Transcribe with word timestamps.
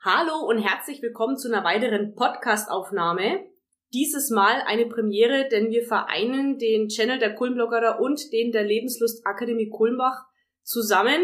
Hallo 0.00 0.46
und 0.46 0.58
herzlich 0.58 1.02
willkommen 1.02 1.36
zu 1.36 1.48
einer 1.48 1.64
weiteren 1.64 2.14
Podcast-Aufnahme. 2.14 3.44
Dieses 3.92 4.30
Mal 4.30 4.62
eine 4.64 4.86
Premiere, 4.86 5.48
denn 5.48 5.70
wir 5.70 5.82
vereinen 5.82 6.56
den 6.56 6.86
Channel 6.86 7.18
der 7.18 7.34
Kulmbloggerer 7.34 7.98
und 7.98 8.32
den 8.32 8.52
der 8.52 8.62
Lebenslust 8.62 9.26
Akademie 9.26 9.68
Kulmbach 9.68 10.24
zusammen, 10.62 11.20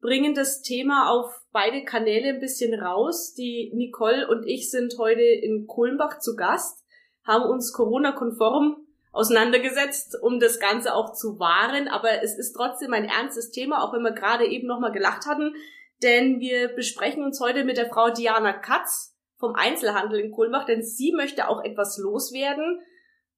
bringen 0.00 0.34
das 0.34 0.60
Thema 0.60 1.08
auf 1.08 1.32
beide 1.52 1.84
Kanäle 1.84 2.30
ein 2.30 2.40
bisschen 2.40 2.74
raus. 2.74 3.32
Die 3.34 3.70
Nicole 3.76 4.26
und 4.26 4.44
ich 4.44 4.72
sind 4.72 4.94
heute 4.98 5.22
in 5.22 5.68
Kulmbach 5.68 6.18
zu 6.18 6.34
Gast, 6.34 6.84
haben 7.22 7.48
uns 7.48 7.72
Corona-konform 7.72 8.88
auseinandergesetzt, 9.12 10.16
um 10.20 10.40
das 10.40 10.58
Ganze 10.58 10.96
auch 10.96 11.12
zu 11.12 11.38
wahren, 11.38 11.86
aber 11.86 12.24
es 12.24 12.36
ist 12.36 12.54
trotzdem 12.54 12.92
ein 12.92 13.04
ernstes 13.04 13.52
Thema, 13.52 13.84
auch 13.84 13.92
wenn 13.92 14.02
wir 14.02 14.14
gerade 14.14 14.48
eben 14.48 14.66
nochmal 14.66 14.90
gelacht 14.90 15.26
hatten 15.26 15.54
denn 16.02 16.40
wir 16.40 16.68
besprechen 16.68 17.24
uns 17.24 17.40
heute 17.40 17.64
mit 17.64 17.76
der 17.76 17.88
Frau 17.88 18.10
Diana 18.10 18.52
Katz 18.52 19.16
vom 19.38 19.54
Einzelhandel 19.54 20.20
in 20.20 20.30
Kulmbach, 20.30 20.66
denn 20.66 20.82
sie 20.82 21.12
möchte 21.12 21.48
auch 21.48 21.64
etwas 21.64 21.98
loswerden. 21.98 22.80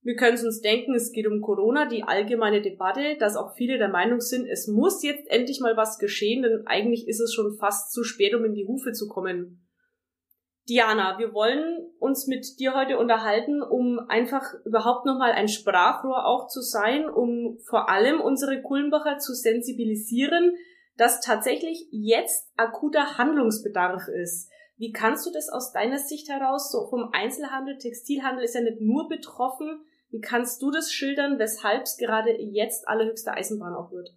Wir 0.02 0.16
können 0.16 0.34
es 0.34 0.45
uns 0.45 0.60
denken, 0.60 0.95
es 0.95 1.12
geht 1.12 1.28
um 1.28 1.40
Corona, 1.40 1.87
die 1.87 2.02
allgemeine 2.02 2.60
Debatte, 2.60 3.16
dass 3.18 3.37
auch 3.37 3.54
viele 3.54 3.78
der 3.78 3.88
Meinung 3.88 4.20
sind, 4.20 4.46
es 4.46 4.66
muss 4.66 5.02
jetzt 5.04 5.30
endlich 5.30 5.60
mal 5.60 5.77
was 5.77 5.98
geschehen, 5.98 6.42
denn 6.42 6.66
eigentlich 6.66 7.06
ist 7.06 7.20
es 7.20 7.32
schon 7.32 7.56
fast 7.59 7.92
zu 7.92 8.02
spät, 8.02 8.34
um 8.34 8.45
in 8.45 8.54
die 8.54 8.66
Hufe 8.66 8.92
zu 8.92 9.09
kommen. 9.09 9.68
Diana, 10.68 11.18
wir 11.18 11.32
wollen 11.34 11.88
uns 11.98 12.29
mit 12.29 12.59
dir 12.60 12.74
heute 12.74 12.98
unterhalten, 12.98 13.62
um 13.62 13.98
einfach 14.09 14.42
überhaupt 14.65 15.06
nochmal 15.06 15.32
ein 15.32 15.48
Sprachrohr 15.48 16.24
auch 16.24 16.46
zu 16.46 16.60
sein, 16.60 17.09
um 17.09 17.59
vor 17.68 17.88
allem 17.88 18.20
unsere 18.20 18.62
Kulmbacher 18.62 19.18
zu 19.18 19.34
sensibilisieren, 19.34 20.56
dass 20.96 21.20
tatsächlich 21.20 21.88
jetzt 21.91 22.51
akuter 22.56 23.19
Handlungsbedarf 23.19 24.09
ist. 24.09 24.51
Wie 24.77 24.92
kannst 24.92 25.27
du 25.27 25.30
das 25.30 25.48
aus 25.48 25.73
deiner 25.73 25.98
Sicht 25.98 26.28
heraus, 26.28 26.70
so 26.70 26.88
vom 26.88 27.10
Einzelhandel, 27.12 27.78
Textilhandel 27.78 28.45
ist 28.45 28.54
ja 28.54 28.62
nicht 28.62 28.80
nur 28.80 29.09
betroffen, 29.09 29.85
wie 30.10 30.20
kannst 30.20 30.60
du 30.60 30.70
das 30.70 30.93
schildern, 30.93 31.38
weshalb 31.38 31.82
es 31.85 31.96
gerade 31.96 32.30
jetzt 32.38 32.87
allerhöchste 32.87 33.32
Eisenbahn 33.32 33.74
auch 33.74 33.90
wird? 33.93 34.10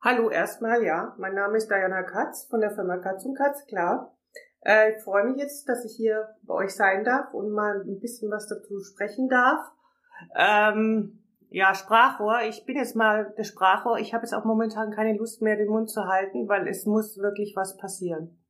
Hallo 0.00 0.30
erstmal, 0.30 0.82
ja. 0.84 1.14
Mein 1.18 1.34
Name 1.34 1.56
ist 1.56 1.68
Diana 1.70 2.02
Katz 2.02 2.46
von 2.48 2.60
der 2.60 2.70
Firma 2.70 2.98
Katz 2.98 3.24
und 3.24 3.36
Katz, 3.36 3.66
klar. 3.66 4.16
Äh, 4.60 4.92
ich 4.92 5.02
freue 5.02 5.24
mich 5.24 5.36
jetzt, 5.36 5.68
dass 5.68 5.84
ich 5.84 5.96
hier 5.96 6.28
bei 6.42 6.54
euch 6.54 6.74
sein 6.74 7.04
darf 7.04 7.34
und 7.34 7.50
mal 7.50 7.82
ein 7.82 8.00
bisschen 8.00 8.30
was 8.30 8.46
dazu 8.46 8.80
sprechen 8.80 9.28
darf. 9.28 9.60
Ähm, 10.36 11.23
ja, 11.54 11.72
Sprachrohr. 11.72 12.40
Ich 12.48 12.64
bin 12.64 12.76
jetzt 12.76 12.96
mal 12.96 13.32
der 13.38 13.44
Sprachrohr. 13.44 14.00
Ich 14.00 14.12
habe 14.12 14.24
jetzt 14.24 14.32
auch 14.32 14.44
momentan 14.44 14.90
keine 14.90 15.16
Lust 15.16 15.40
mehr, 15.40 15.56
den 15.56 15.68
Mund 15.68 15.88
zu 15.88 16.04
halten, 16.04 16.48
weil 16.48 16.66
es 16.66 16.84
muss 16.84 17.16
wirklich 17.16 17.54
was 17.54 17.76
passieren. 17.76 18.44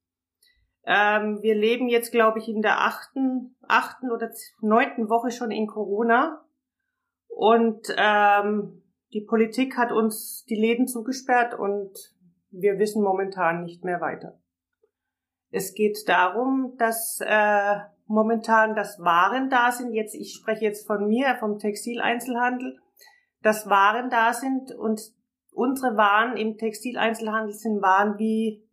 Ähm, 0.87 1.43
wir 1.43 1.55
leben 1.55 1.91
jetzt, 1.91 2.13
glaube 2.13 2.39
ich, 2.39 2.49
in 2.49 2.63
der 2.63 2.81
achten, 2.81 3.57
achten 3.69 4.11
oder 4.11 4.31
neunten 4.63 5.11
Woche 5.11 5.33
schon 5.33 5.51
in 5.51 5.67
Corona. 5.67 6.47
Und 7.29 7.95
ähm, 7.99 8.83
die 9.13 9.27
Politik 9.29 9.77
hat 9.77 9.93
uns 9.93 10.47
die 10.49 10.57
Läden 10.57 10.89
zugesperrt 10.89 11.53
und 11.59 11.93
wir 12.53 12.79
wissen 12.79 13.03
momentan 13.03 13.65
nicht 13.65 13.85
mehr 13.85 14.01
weiter. 14.01 14.41
Es 15.51 15.75
geht 15.75 16.09
darum, 16.09 16.77
dass 16.79 17.21
äh, 17.21 17.81
momentan 18.07 18.75
das 18.75 18.99
Waren 18.99 19.51
da 19.51 19.73
sind. 19.73 19.93
Jetzt, 19.93 20.15
ich 20.15 20.33
spreche 20.33 20.65
jetzt 20.65 20.87
von 20.87 21.07
mir, 21.07 21.37
vom 21.39 21.59
Textileinzelhandel 21.59 22.79
dass 23.45 23.69
Waren 23.69 24.09
da 24.09 24.33
sind 24.33 24.73
und 24.73 25.01
unsere 25.53 25.97
Waren 25.97 26.37
im 26.37 26.57
Textileinzelhandel 26.57 27.53
sind 27.53 27.83
Waren 27.83 28.19
wie 28.19 28.67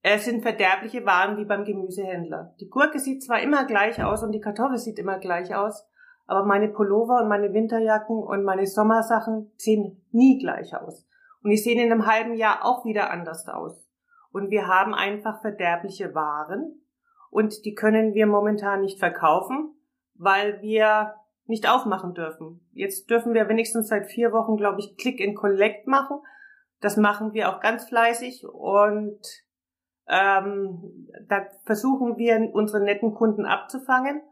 es 0.00 0.24
sind 0.24 0.42
verderbliche 0.42 1.04
Waren 1.04 1.36
wie 1.36 1.44
beim 1.44 1.64
Gemüsehändler. 1.64 2.54
Die 2.60 2.70
Gurke 2.70 2.98
sieht 2.98 3.22
zwar 3.22 3.40
immer 3.40 3.66
gleich 3.66 4.02
aus 4.02 4.22
und 4.22 4.32
die 4.32 4.40
Kartoffel 4.40 4.78
sieht 4.78 4.98
immer 4.98 5.18
gleich 5.18 5.54
aus, 5.54 5.86
aber 6.26 6.44
meine 6.44 6.68
Pullover 6.68 7.20
und 7.20 7.28
meine 7.28 7.52
Winterjacken 7.52 8.16
und 8.16 8.42
meine 8.42 8.66
Sommersachen 8.66 9.52
sehen 9.56 10.02
nie 10.12 10.38
gleich 10.38 10.74
aus. 10.74 11.06
Und 11.42 11.50
die 11.50 11.58
sehen 11.58 11.78
in 11.78 11.92
einem 11.92 12.06
halben 12.06 12.34
Jahr 12.34 12.64
auch 12.64 12.86
wieder 12.86 13.10
anders 13.10 13.48
aus. 13.48 13.86
Und 14.32 14.50
wir 14.50 14.66
haben 14.66 14.94
einfach 14.94 15.42
verderbliche 15.42 16.14
Waren 16.14 16.80
und 17.30 17.66
die 17.66 17.74
können 17.74 18.14
wir 18.14 18.26
momentan 18.26 18.80
nicht 18.80 18.98
verkaufen, 18.98 19.74
weil 20.14 20.62
wir 20.62 21.16
nicht 21.48 21.68
aufmachen 21.68 22.14
dürfen. 22.14 22.60
Jetzt 22.72 23.10
dürfen 23.10 23.34
wir 23.34 23.48
wenigstens 23.48 23.88
seit 23.88 24.06
vier 24.06 24.32
Wochen, 24.32 24.56
glaube 24.56 24.80
ich, 24.80 24.96
Click 24.96 25.20
and 25.20 25.34
Collect 25.34 25.86
machen. 25.86 26.20
Das 26.80 26.96
machen 26.96 27.32
wir 27.32 27.48
auch 27.48 27.60
ganz 27.60 27.88
fleißig 27.88 28.46
und 28.46 29.20
ähm, 30.08 31.08
da 31.28 31.46
versuchen 31.64 32.16
wir 32.16 32.50
unsere 32.52 32.82
netten 32.84 33.14
Kunden 33.14 33.44
abzufangen. 33.44 34.22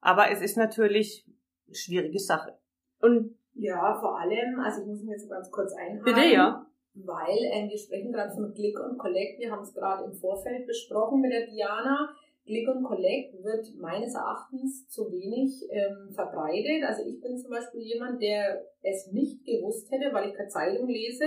Aber 0.00 0.30
es 0.30 0.40
ist 0.40 0.56
natürlich 0.56 1.26
eine 1.66 1.74
schwierige 1.74 2.18
Sache. 2.18 2.58
Und 3.00 3.36
ja, 3.54 3.94
vor 3.98 4.18
allem, 4.18 4.60
also 4.60 4.82
ich 4.82 4.86
muss 4.86 5.02
mir 5.02 5.12
jetzt 5.12 5.28
ganz 5.28 5.50
kurz 5.50 5.72
einhaken. 5.72 6.04
Bitte, 6.04 6.26
ja. 6.26 6.66
Weil 6.94 7.38
ähm, 7.52 7.68
wir 7.68 7.78
sprechen 7.78 8.12
gerade 8.12 8.32
von 8.32 8.54
Click 8.54 8.78
und 8.78 8.98
Collect. 8.98 9.38
Wir 9.38 9.50
haben 9.50 9.62
es 9.62 9.74
gerade 9.74 10.04
im 10.04 10.12
Vorfeld 10.12 10.66
besprochen 10.66 11.20
mit 11.20 11.32
der 11.32 11.46
Diana 11.46 12.14
Click 12.46 12.68
und 12.68 12.84
Collect 12.84 13.42
wird 13.42 13.74
meines 13.76 14.14
Erachtens 14.14 14.88
zu 14.88 15.10
wenig 15.10 15.66
ähm, 15.68 16.12
verbreitet. 16.14 16.84
Also 16.86 17.02
ich 17.02 17.20
bin 17.20 17.36
zum 17.36 17.50
Beispiel 17.50 17.82
jemand, 17.82 18.22
der 18.22 18.62
es 18.82 19.10
nicht 19.12 19.44
gewusst 19.44 19.90
hätte, 19.90 20.14
weil 20.14 20.28
ich 20.28 20.34
keine 20.34 20.48
Zeitung 20.48 20.88
lese. 20.88 21.26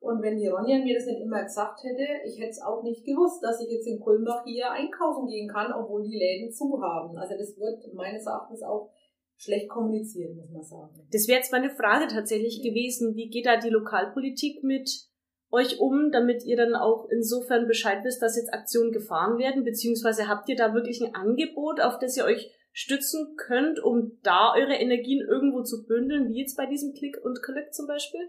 Und 0.00 0.22
wenn 0.22 0.36
die 0.36 0.48
Ronja 0.48 0.78
mir 0.78 0.94
das 0.94 1.06
nicht 1.06 1.20
immer 1.20 1.42
gesagt 1.42 1.82
hätte, 1.82 2.06
ich 2.24 2.38
hätte 2.38 2.50
es 2.50 2.62
auch 2.62 2.82
nicht 2.82 3.04
gewusst, 3.04 3.42
dass 3.42 3.60
ich 3.60 3.70
jetzt 3.70 3.86
in 3.86 4.00
Kulmbach 4.00 4.44
hier 4.44 4.70
einkaufen 4.70 5.26
gehen 5.26 5.48
kann, 5.48 5.72
obwohl 5.72 6.02
die 6.02 6.16
Läden 6.16 6.52
zu 6.52 6.80
haben. 6.80 7.16
Also 7.16 7.36
das 7.36 7.58
wird 7.58 7.92
meines 7.94 8.26
Erachtens 8.26 8.62
auch 8.62 8.90
schlecht 9.36 9.68
kommuniziert, 9.68 10.36
muss 10.36 10.50
man 10.50 10.62
sagen. 10.62 11.06
Das 11.10 11.26
wäre 11.26 11.38
jetzt 11.38 11.52
meine 11.52 11.70
Frage 11.70 12.06
tatsächlich 12.06 12.62
gewesen. 12.62 13.14
Wie 13.14 13.28
geht 13.28 13.46
da 13.46 13.56
die 13.56 13.70
Lokalpolitik 13.70 14.62
mit 14.62 15.09
euch 15.50 15.80
um, 15.80 16.10
damit 16.12 16.44
ihr 16.44 16.56
dann 16.56 16.74
auch 16.74 17.08
insofern 17.10 17.66
Bescheid 17.66 18.04
wisst, 18.04 18.22
dass 18.22 18.36
jetzt 18.36 18.52
Aktionen 18.52 18.92
gefahren 18.92 19.38
werden, 19.38 19.64
beziehungsweise 19.64 20.28
habt 20.28 20.48
ihr 20.48 20.56
da 20.56 20.74
wirklich 20.74 21.00
ein 21.00 21.14
Angebot, 21.14 21.80
auf 21.80 21.98
das 21.98 22.16
ihr 22.16 22.24
euch 22.24 22.52
stützen 22.72 23.34
könnt, 23.36 23.80
um 23.82 24.18
da 24.22 24.52
eure 24.54 24.74
Energien 24.74 25.26
irgendwo 25.26 25.62
zu 25.62 25.86
bündeln, 25.86 26.28
wie 26.28 26.40
jetzt 26.40 26.56
bei 26.56 26.66
diesem 26.66 26.92
Click 26.94 27.18
und 27.22 27.42
Collect 27.42 27.74
zum 27.74 27.86
Beispiel? 27.86 28.20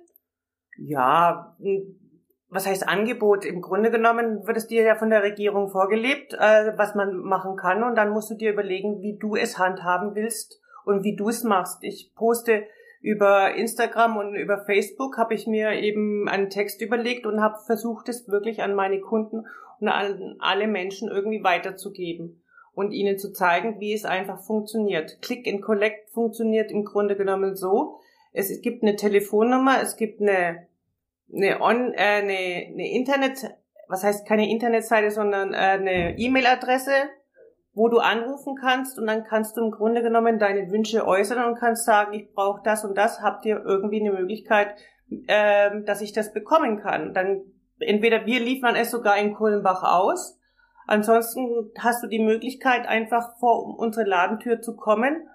Ja, 0.77 1.55
was 2.49 2.65
heißt 2.65 2.87
Angebot? 2.87 3.45
Im 3.45 3.61
Grunde 3.61 3.91
genommen 3.91 4.45
wird 4.47 4.57
es 4.57 4.67
dir 4.67 4.83
ja 4.83 4.95
von 4.95 5.09
der 5.09 5.21
Regierung 5.21 5.69
vorgelebt, 5.69 6.33
äh, 6.33 6.73
was 6.75 6.95
man 6.95 7.17
machen 7.17 7.55
kann 7.55 7.83
und 7.83 7.95
dann 7.95 8.11
musst 8.11 8.31
du 8.31 8.35
dir 8.35 8.51
überlegen, 8.51 9.01
wie 9.01 9.17
du 9.17 9.35
es 9.35 9.59
handhaben 9.59 10.15
willst 10.15 10.59
und 10.85 11.03
wie 11.03 11.15
du 11.15 11.29
es 11.29 11.43
machst. 11.43 11.83
Ich 11.83 12.13
poste 12.15 12.63
über 13.01 13.55
Instagram 13.55 14.17
und 14.17 14.35
über 14.35 14.59
Facebook 14.59 15.17
habe 15.17 15.33
ich 15.33 15.47
mir 15.47 15.71
eben 15.73 16.29
einen 16.29 16.49
Text 16.49 16.81
überlegt 16.81 17.25
und 17.25 17.41
habe 17.41 17.57
versucht, 17.65 18.09
es 18.09 18.27
wirklich 18.29 18.61
an 18.61 18.75
meine 18.75 18.99
Kunden 18.99 19.47
und 19.79 19.87
an 19.87 20.35
alle 20.39 20.67
Menschen 20.67 21.09
irgendwie 21.09 21.43
weiterzugeben 21.43 22.41
und 22.73 22.91
ihnen 22.91 23.17
zu 23.17 23.33
zeigen, 23.33 23.79
wie 23.79 23.93
es 23.93 24.05
einfach 24.05 24.41
funktioniert. 24.43 25.21
Click 25.21 25.47
and 25.47 25.61
Collect 25.61 26.11
funktioniert 26.11 26.71
im 26.71 26.85
Grunde 26.85 27.15
genommen 27.15 27.55
so. 27.55 27.99
Es 28.33 28.61
gibt 28.61 28.83
eine 28.83 28.95
Telefonnummer, 28.95 29.81
es 29.81 29.97
gibt 29.97 30.21
eine, 30.21 30.67
eine, 31.33 31.59
On, 31.59 31.93
äh, 31.93 31.97
eine, 31.97 32.67
eine 32.73 32.91
Internet, 32.91 33.51
was 33.87 34.03
heißt 34.03 34.27
keine 34.27 34.49
Internetseite, 34.49 35.11
sondern 35.11 35.53
äh, 35.53 35.57
eine 35.57 36.17
E-Mail-Adresse, 36.17 36.93
wo 37.73 37.87
du 37.87 37.99
anrufen 37.99 38.55
kannst 38.55 38.99
und 38.99 39.07
dann 39.07 39.23
kannst 39.23 39.55
du 39.55 39.61
im 39.61 39.71
Grunde 39.71 40.01
genommen 40.01 40.39
deine 40.39 40.69
Wünsche 40.71 41.07
äußern 41.07 41.43
und 41.45 41.57
kannst 41.57 41.85
sagen, 41.85 42.13
ich 42.13 42.33
brauche 42.33 42.61
das 42.63 42.83
und 42.83 42.97
das, 42.97 43.21
habt 43.21 43.45
ihr 43.45 43.63
irgendwie 43.63 44.01
eine 44.01 44.11
Möglichkeit, 44.11 44.75
ähm, 45.27 45.85
dass 45.85 46.01
ich 46.01 46.11
das 46.11 46.33
bekommen 46.33 46.81
kann. 46.81 47.13
Dann 47.13 47.41
entweder 47.79 48.25
wir 48.25 48.39
liefern 48.39 48.75
es 48.75 48.91
sogar 48.91 49.17
in 49.17 49.33
Kohlenbach 49.33 49.83
aus, 49.83 50.37
ansonsten 50.85 51.71
hast 51.79 52.03
du 52.03 52.07
die 52.07 52.19
Möglichkeit, 52.23 52.87
einfach 52.87 53.37
vor 53.39 53.79
unsere 53.79 54.05
Ladentür 54.05 54.61
zu 54.61 54.75
kommen 54.75 55.27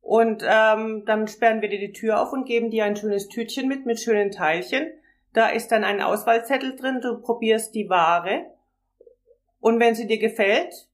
und 0.00 0.44
ähm, 0.46 1.04
dann 1.06 1.26
sperren 1.26 1.60
wir 1.60 1.68
dir 1.68 1.80
die 1.80 1.92
Tür 1.92 2.20
auf 2.22 2.32
und 2.32 2.44
geben 2.44 2.70
dir 2.70 2.84
ein 2.84 2.96
schönes 2.96 3.28
Tütchen 3.28 3.68
mit, 3.68 3.84
mit 3.84 4.00
schönen 4.00 4.30
Teilchen. 4.30 4.86
Da 5.32 5.48
ist 5.48 5.68
dann 5.68 5.84
ein 5.84 6.00
Auswahlzettel 6.00 6.76
drin, 6.76 7.00
du 7.00 7.20
probierst 7.20 7.74
die 7.74 7.88
Ware 7.88 8.46
und 9.58 9.80
wenn 9.80 9.94
sie 9.94 10.06
dir 10.06 10.18
gefällt, 10.18 10.89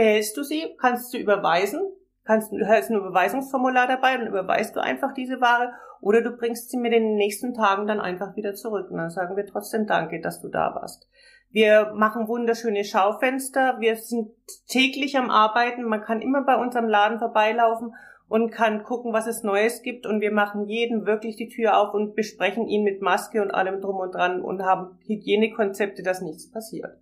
behältst 0.00 0.34
du 0.34 0.42
sie, 0.42 0.74
kannst 0.80 1.12
du 1.12 1.18
überweisen, 1.18 1.82
kannst, 2.24 2.50
du 2.50 2.66
hast 2.66 2.88
ein 2.88 2.96
Überweisungsformular 2.96 3.86
dabei 3.86 4.18
und 4.18 4.28
überweist 4.28 4.74
du 4.74 4.80
einfach 4.80 5.12
diese 5.12 5.42
Ware 5.42 5.72
oder 6.00 6.22
du 6.22 6.30
bringst 6.30 6.70
sie 6.70 6.78
mir 6.78 6.86
in 6.86 7.02
den 7.02 7.16
nächsten 7.16 7.52
Tagen 7.52 7.86
dann 7.86 8.00
einfach 8.00 8.34
wieder 8.34 8.54
zurück. 8.54 8.90
Und 8.90 8.96
dann 8.96 9.10
sagen 9.10 9.36
wir 9.36 9.44
trotzdem 9.44 9.86
Danke, 9.86 10.22
dass 10.22 10.40
du 10.40 10.48
da 10.48 10.74
warst. 10.74 11.06
Wir 11.50 11.92
machen 11.94 12.28
wunderschöne 12.28 12.82
Schaufenster, 12.82 13.76
wir 13.80 13.96
sind 13.96 14.30
täglich 14.68 15.18
am 15.18 15.28
Arbeiten, 15.28 15.82
man 15.82 16.00
kann 16.00 16.22
immer 16.22 16.44
bei 16.44 16.56
uns 16.56 16.76
am 16.76 16.88
Laden 16.88 17.18
vorbeilaufen 17.18 17.92
und 18.26 18.52
kann 18.52 18.84
gucken, 18.84 19.12
was 19.12 19.26
es 19.26 19.42
Neues 19.42 19.82
gibt. 19.82 20.06
Und 20.06 20.22
wir 20.22 20.32
machen 20.32 20.64
jeden 20.64 21.04
wirklich 21.04 21.36
die 21.36 21.50
Tür 21.50 21.76
auf 21.76 21.92
und 21.92 22.14
besprechen 22.14 22.66
ihn 22.68 22.84
mit 22.84 23.02
Maske 23.02 23.42
und 23.42 23.50
allem 23.50 23.82
drum 23.82 23.96
und 23.96 24.14
dran 24.14 24.40
und 24.40 24.62
haben 24.62 24.98
Hygienekonzepte, 25.06 26.02
dass 26.02 26.22
nichts 26.22 26.50
passiert. 26.50 26.96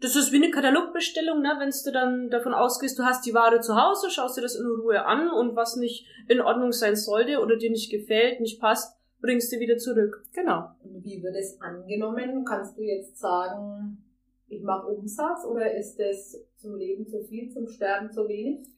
Das 0.00 0.14
ist 0.14 0.30
wie 0.30 0.36
eine 0.36 0.50
Katalogbestellung, 0.50 1.40
ne? 1.40 1.56
Wenn 1.58 1.70
du 1.70 1.92
dann 1.92 2.30
davon 2.30 2.52
ausgehst, 2.52 2.98
du 2.98 3.04
hast 3.04 3.24
die 3.24 3.32
Ware 3.32 3.60
zu 3.60 3.76
Hause, 3.76 4.10
schaust 4.10 4.36
dir 4.36 4.42
das 4.42 4.56
in 4.56 4.66
Ruhe 4.66 5.04
an 5.04 5.30
und 5.30 5.56
was 5.56 5.76
nicht 5.76 6.06
in 6.28 6.40
Ordnung 6.40 6.72
sein 6.72 6.96
sollte 6.96 7.40
oder 7.40 7.56
dir 7.56 7.70
nicht 7.70 7.90
gefällt, 7.90 8.40
nicht 8.40 8.60
passt, 8.60 8.98
bringst 9.20 9.52
du 9.52 9.58
wieder 9.58 9.78
zurück. 9.78 10.22
Genau. 10.34 10.68
Und 10.82 11.02
wie 11.04 11.22
wird 11.22 11.36
es 11.36 11.60
angenommen? 11.60 12.44
Kannst 12.44 12.76
du 12.76 12.82
jetzt 12.82 13.18
sagen, 13.18 14.04
ich 14.48 14.62
mache 14.62 14.86
Umsatz 14.86 15.44
oder 15.44 15.74
ist 15.74 15.96
das 15.98 16.36
zum 16.56 16.76
Leben 16.76 17.06
zu 17.06 17.22
viel, 17.24 17.50
zum 17.50 17.66
Sterben 17.66 18.10
zu 18.10 18.28
wenig? 18.28 18.68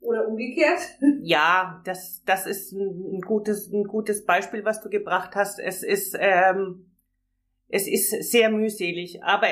Oder 0.00 0.26
umgekehrt? 0.26 0.80
Ja, 1.22 1.82
das, 1.84 2.22
das 2.24 2.46
ist 2.46 2.72
ein 2.72 3.20
gutes, 3.20 3.70
ein 3.70 3.84
gutes 3.84 4.24
Beispiel, 4.24 4.64
was 4.64 4.80
du 4.80 4.88
gebracht 4.88 5.34
hast. 5.34 5.58
Es 5.58 5.82
ist, 5.82 6.16
ähm, 6.18 6.90
es 7.68 7.86
ist 7.86 8.30
sehr 8.30 8.50
mühselig, 8.50 9.22
aber 9.22 9.48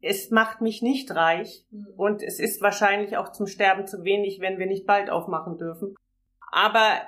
es 0.00 0.30
macht 0.30 0.60
mich 0.60 0.82
nicht 0.82 1.14
reich 1.14 1.64
mhm. 1.70 1.86
und 1.96 2.22
es 2.22 2.38
ist 2.38 2.60
wahrscheinlich 2.62 3.16
auch 3.16 3.32
zum 3.32 3.46
Sterben 3.46 3.86
zu 3.86 4.04
wenig, 4.04 4.40
wenn 4.40 4.58
wir 4.58 4.66
nicht 4.66 4.86
bald 4.86 5.10
aufmachen 5.10 5.58
dürfen. 5.58 5.94
Aber 6.50 7.00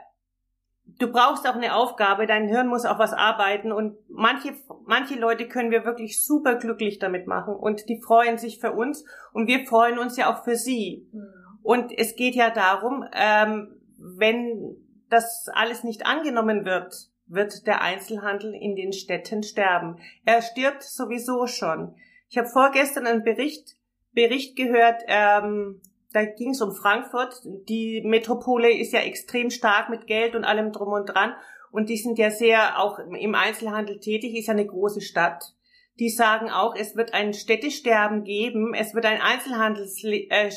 du 0.99 1.11
brauchst 1.13 1.47
auch 1.47 1.55
eine 1.55 1.75
Aufgabe, 1.75 2.27
dein 2.27 2.49
Hirn 2.49 2.69
muss 2.69 2.85
auch 2.85 2.99
was 2.99 3.13
arbeiten 3.13 3.73
und 3.73 3.97
manche, 4.09 4.55
manche 4.87 5.19
Leute 5.19 5.49
können 5.49 5.71
wir 5.71 5.85
wirklich 5.85 6.25
super 6.25 6.57
glücklich 6.57 6.99
damit 6.99 7.27
machen 7.27 7.55
und 7.55 7.89
die 7.89 8.01
freuen 8.01 8.39
sich 8.39 8.59
für 8.59 8.73
uns 8.73 9.05
und 9.33 9.47
wir 9.47 9.67
freuen 9.67 9.99
uns 9.99 10.17
ja 10.17 10.33
auch 10.33 10.45
für 10.45 10.57
sie. 10.57 11.09
Mhm. 11.13 11.29
Und 11.63 11.93
es 11.97 12.17
geht 12.17 12.35
ja 12.35 12.51
darum, 12.51 13.05
ähm, 13.13 13.77
wenn 13.99 14.77
das 15.11 15.49
alles 15.53 15.85
nicht 15.85 16.07
angenommen 16.07 16.65
wird, 16.65 16.95
wird 17.27 17.67
der 17.67 17.83
Einzelhandel 17.83 18.55
in 18.55 18.75
den 18.75 18.93
Städten 18.93 19.43
sterben. 19.43 19.97
Er 20.25 20.41
stirbt 20.41 20.83
sowieso 20.83 21.47
schon. 21.47 21.95
Ich 22.29 22.39
habe 22.39 22.49
vorgestern 22.49 23.07
einen 23.07 23.25
Bericht, 23.25 23.77
Bericht 24.13 24.57
gehört, 24.57 25.03
ähm, 25.07 25.81
da 26.13 26.25
ging 26.25 26.51
es 26.51 26.63
um 26.63 26.75
Frankfurt. 26.75 27.41
Die 27.45 28.03
Metropole 28.03 28.71
ist 28.71 28.93
ja 28.93 29.01
extrem 29.01 29.51
stark 29.51 29.91
mit 29.91 30.07
Geld 30.07 30.35
und 30.35 30.45
allem 30.45 30.73
drum 30.73 30.93
und 30.93 31.07
dran. 31.07 31.35
Und 31.71 31.91
die 31.91 31.99
sind 31.99 32.19
ja 32.19 32.31
sehr 32.31 32.81
auch 32.81 32.99
im 32.99 33.35
Einzelhandel 33.35 34.01
tätig, 34.01 34.35
ist 34.35 34.47
ja 34.47 34.55
eine 34.55 34.67
große 34.67 35.03
Stadt. 35.03 35.55
Die 35.99 36.09
sagen 36.09 36.51
auch, 36.51 36.75
es 36.77 36.97
wird 36.97 37.13
ein 37.13 37.35
Städtesterben 37.35 38.25
geben, 38.25 38.73
es 38.73 38.95
wird 38.95 39.05
ein 39.05 39.21
Einzelhandelsle 39.21 40.29
äh, 40.31 40.51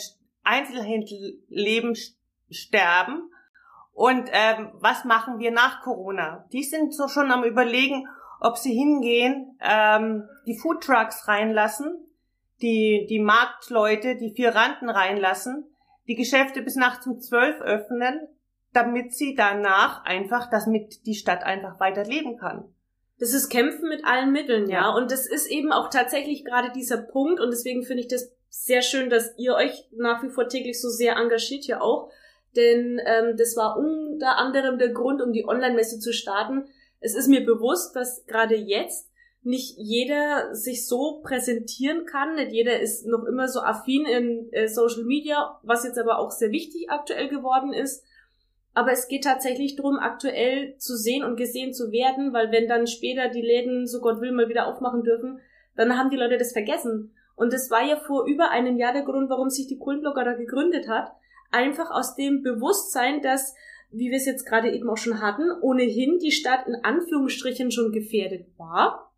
Einzelhändlerleben 0.43 1.97
sterben. 2.49 3.31
Und 3.93 4.29
ähm, 4.31 4.69
was 4.73 5.03
machen 5.03 5.39
wir 5.39 5.51
nach 5.51 5.81
Corona? 5.81 6.45
Die 6.53 6.63
sind 6.63 6.93
so 6.93 7.07
schon 7.07 7.31
am 7.31 7.43
überlegen, 7.43 8.07
ob 8.41 8.57
sie 8.57 8.73
hingehen, 8.73 9.57
ähm, 9.61 10.27
die 10.47 10.57
Foodtrucks 10.57 11.27
reinlassen, 11.27 11.95
die, 12.61 13.05
die 13.07 13.19
Marktleute, 13.19 14.17
die 14.17 14.33
Vieranten 14.35 14.89
reinlassen, 14.89 15.65
die 16.07 16.15
Geschäfte 16.15 16.61
bis 16.61 16.75
nachts 16.75 17.05
um 17.05 17.21
zwölf 17.21 17.61
öffnen, 17.61 18.27
damit 18.73 19.13
sie 19.13 19.35
danach 19.35 20.03
einfach, 20.05 20.49
damit 20.49 21.05
die 21.05 21.13
Stadt 21.13 21.43
einfach 21.43 21.79
weiter 21.79 22.03
leben 22.03 22.37
kann. 22.37 22.65
Das 23.19 23.33
ist 23.33 23.49
Kämpfen 23.49 23.87
mit 23.87 24.05
allen 24.05 24.31
Mitteln, 24.31 24.67
ja. 24.67 24.81
ja. 24.81 24.89
Und 24.89 25.11
das 25.11 25.27
ist 25.27 25.45
eben 25.45 25.71
auch 25.71 25.91
tatsächlich 25.91 26.43
gerade 26.43 26.71
dieser 26.71 26.97
Punkt. 26.97 27.39
Und 27.39 27.51
deswegen 27.51 27.83
finde 27.83 28.01
ich 28.01 28.07
das 28.07 28.33
sehr 28.49 28.81
schön, 28.81 29.11
dass 29.11 29.37
ihr 29.37 29.53
euch 29.53 29.87
nach 29.91 30.23
wie 30.23 30.29
vor 30.29 30.49
täglich 30.49 30.81
so 30.81 30.89
sehr 30.89 31.15
engagiert 31.17 31.63
hier 31.63 31.83
auch. 31.83 32.09
Denn 32.55 32.99
ähm, 33.05 33.37
das 33.37 33.55
war 33.55 33.77
unter 33.77 34.37
anderem 34.37 34.79
der 34.79 34.89
Grund, 34.89 35.21
um 35.21 35.31
die 35.31 35.47
Online-Messe 35.47 35.99
zu 35.99 36.11
starten. 36.11 36.65
Es 37.01 37.15
ist 37.15 37.27
mir 37.27 37.45
bewusst, 37.45 37.95
dass 37.95 38.25
gerade 38.25 38.55
jetzt 38.55 39.11
nicht 39.43 39.75
jeder 39.77 40.55
sich 40.55 40.87
so 40.87 41.19
präsentieren 41.23 42.05
kann. 42.05 42.35
Nicht 42.35 42.51
jeder 42.51 42.79
ist 42.79 43.05
noch 43.05 43.25
immer 43.25 43.47
so 43.47 43.59
affin 43.61 44.05
in 44.05 44.53
äh, 44.53 44.67
Social 44.67 45.03
Media, 45.03 45.59
was 45.63 45.83
jetzt 45.83 45.97
aber 45.97 46.19
auch 46.19 46.31
sehr 46.31 46.51
wichtig 46.51 46.89
aktuell 46.89 47.27
geworden 47.27 47.73
ist. 47.73 48.03
Aber 48.73 48.91
es 48.91 49.07
geht 49.07 49.23
tatsächlich 49.23 49.75
darum, 49.75 49.97
aktuell 49.97 50.77
zu 50.77 50.95
sehen 50.95 51.23
und 51.23 51.35
gesehen 51.35 51.73
zu 51.73 51.91
werden, 51.91 52.31
weil 52.33 52.51
wenn 52.51 52.69
dann 52.69 52.87
später 52.87 53.27
die 53.27 53.41
Läden, 53.41 53.85
so 53.87 53.99
Gott 53.99 54.21
will, 54.21 54.31
mal 54.31 54.47
wieder 54.47 54.67
aufmachen 54.67 55.03
dürfen, 55.03 55.41
dann 55.75 55.97
haben 55.97 56.09
die 56.09 56.17
Leute 56.17 56.37
das 56.37 56.53
vergessen. 56.53 57.13
Und 57.35 57.51
das 57.51 57.71
war 57.71 57.83
ja 57.83 57.97
vor 57.97 58.27
über 58.27 58.51
einem 58.51 58.77
Jahr 58.77 58.93
der 58.93 59.03
Grund, 59.03 59.29
warum 59.29 59.49
sich 59.49 59.67
die 59.67 59.79
Kultblogger 59.79 60.23
da 60.23 60.33
gegründet 60.33 60.87
hat. 60.87 61.11
Einfach 61.49 61.89
aus 61.91 62.15
dem 62.15 62.43
Bewusstsein, 62.43 63.21
dass, 63.21 63.55
wie 63.91 64.09
wir 64.09 64.17
es 64.17 64.25
jetzt 64.25 64.45
gerade 64.45 64.71
eben 64.71 64.89
auch 64.89 64.97
schon 64.97 65.21
hatten, 65.21 65.43
ohnehin 65.61 66.19
die 66.19 66.31
Stadt 66.31 66.67
in 66.67 66.75
Anführungsstrichen 66.75 67.71
schon 67.71 67.91
gefährdet 67.91 68.47
war 68.57 69.11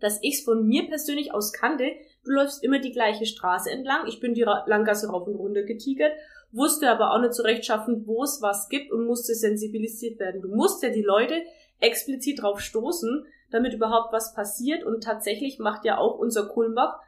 dass 0.00 0.18
ich 0.22 0.38
es 0.38 0.44
von 0.44 0.66
mir 0.66 0.88
persönlich 0.88 1.32
aus 1.32 1.52
kannte. 1.52 1.92
Du 2.24 2.32
läufst 2.32 2.64
immer 2.64 2.80
die 2.80 2.92
gleiche 2.92 3.26
Straße 3.26 3.70
entlang. 3.70 4.06
Ich 4.06 4.20
bin 4.20 4.34
die 4.34 4.42
Langgasse 4.42 5.08
rauf 5.08 5.26
und 5.26 5.36
runter 5.36 5.62
getigert, 5.62 6.12
wusste 6.50 6.90
aber 6.90 7.12
auch 7.12 7.20
nicht 7.20 7.34
so 7.34 7.42
recht 7.42 7.64
schaffen, 7.64 8.06
wo 8.06 8.24
es 8.24 8.42
was 8.42 8.68
gibt 8.68 8.90
und 8.90 9.06
musste 9.06 9.34
sensibilisiert 9.34 10.18
werden. 10.18 10.42
Du 10.42 10.48
musst 10.48 10.82
ja 10.82 10.90
die 10.90 11.02
Leute 11.02 11.42
explizit 11.78 12.42
drauf 12.42 12.60
stoßen, 12.60 13.24
damit 13.50 13.74
überhaupt 13.74 14.12
was 14.12 14.34
passiert. 14.34 14.84
Und 14.84 15.02
tatsächlich 15.04 15.58
macht 15.58 15.84
ja 15.84 15.98
auch 15.98 16.18
unser 16.18 16.48
Kulmbach 16.48 16.98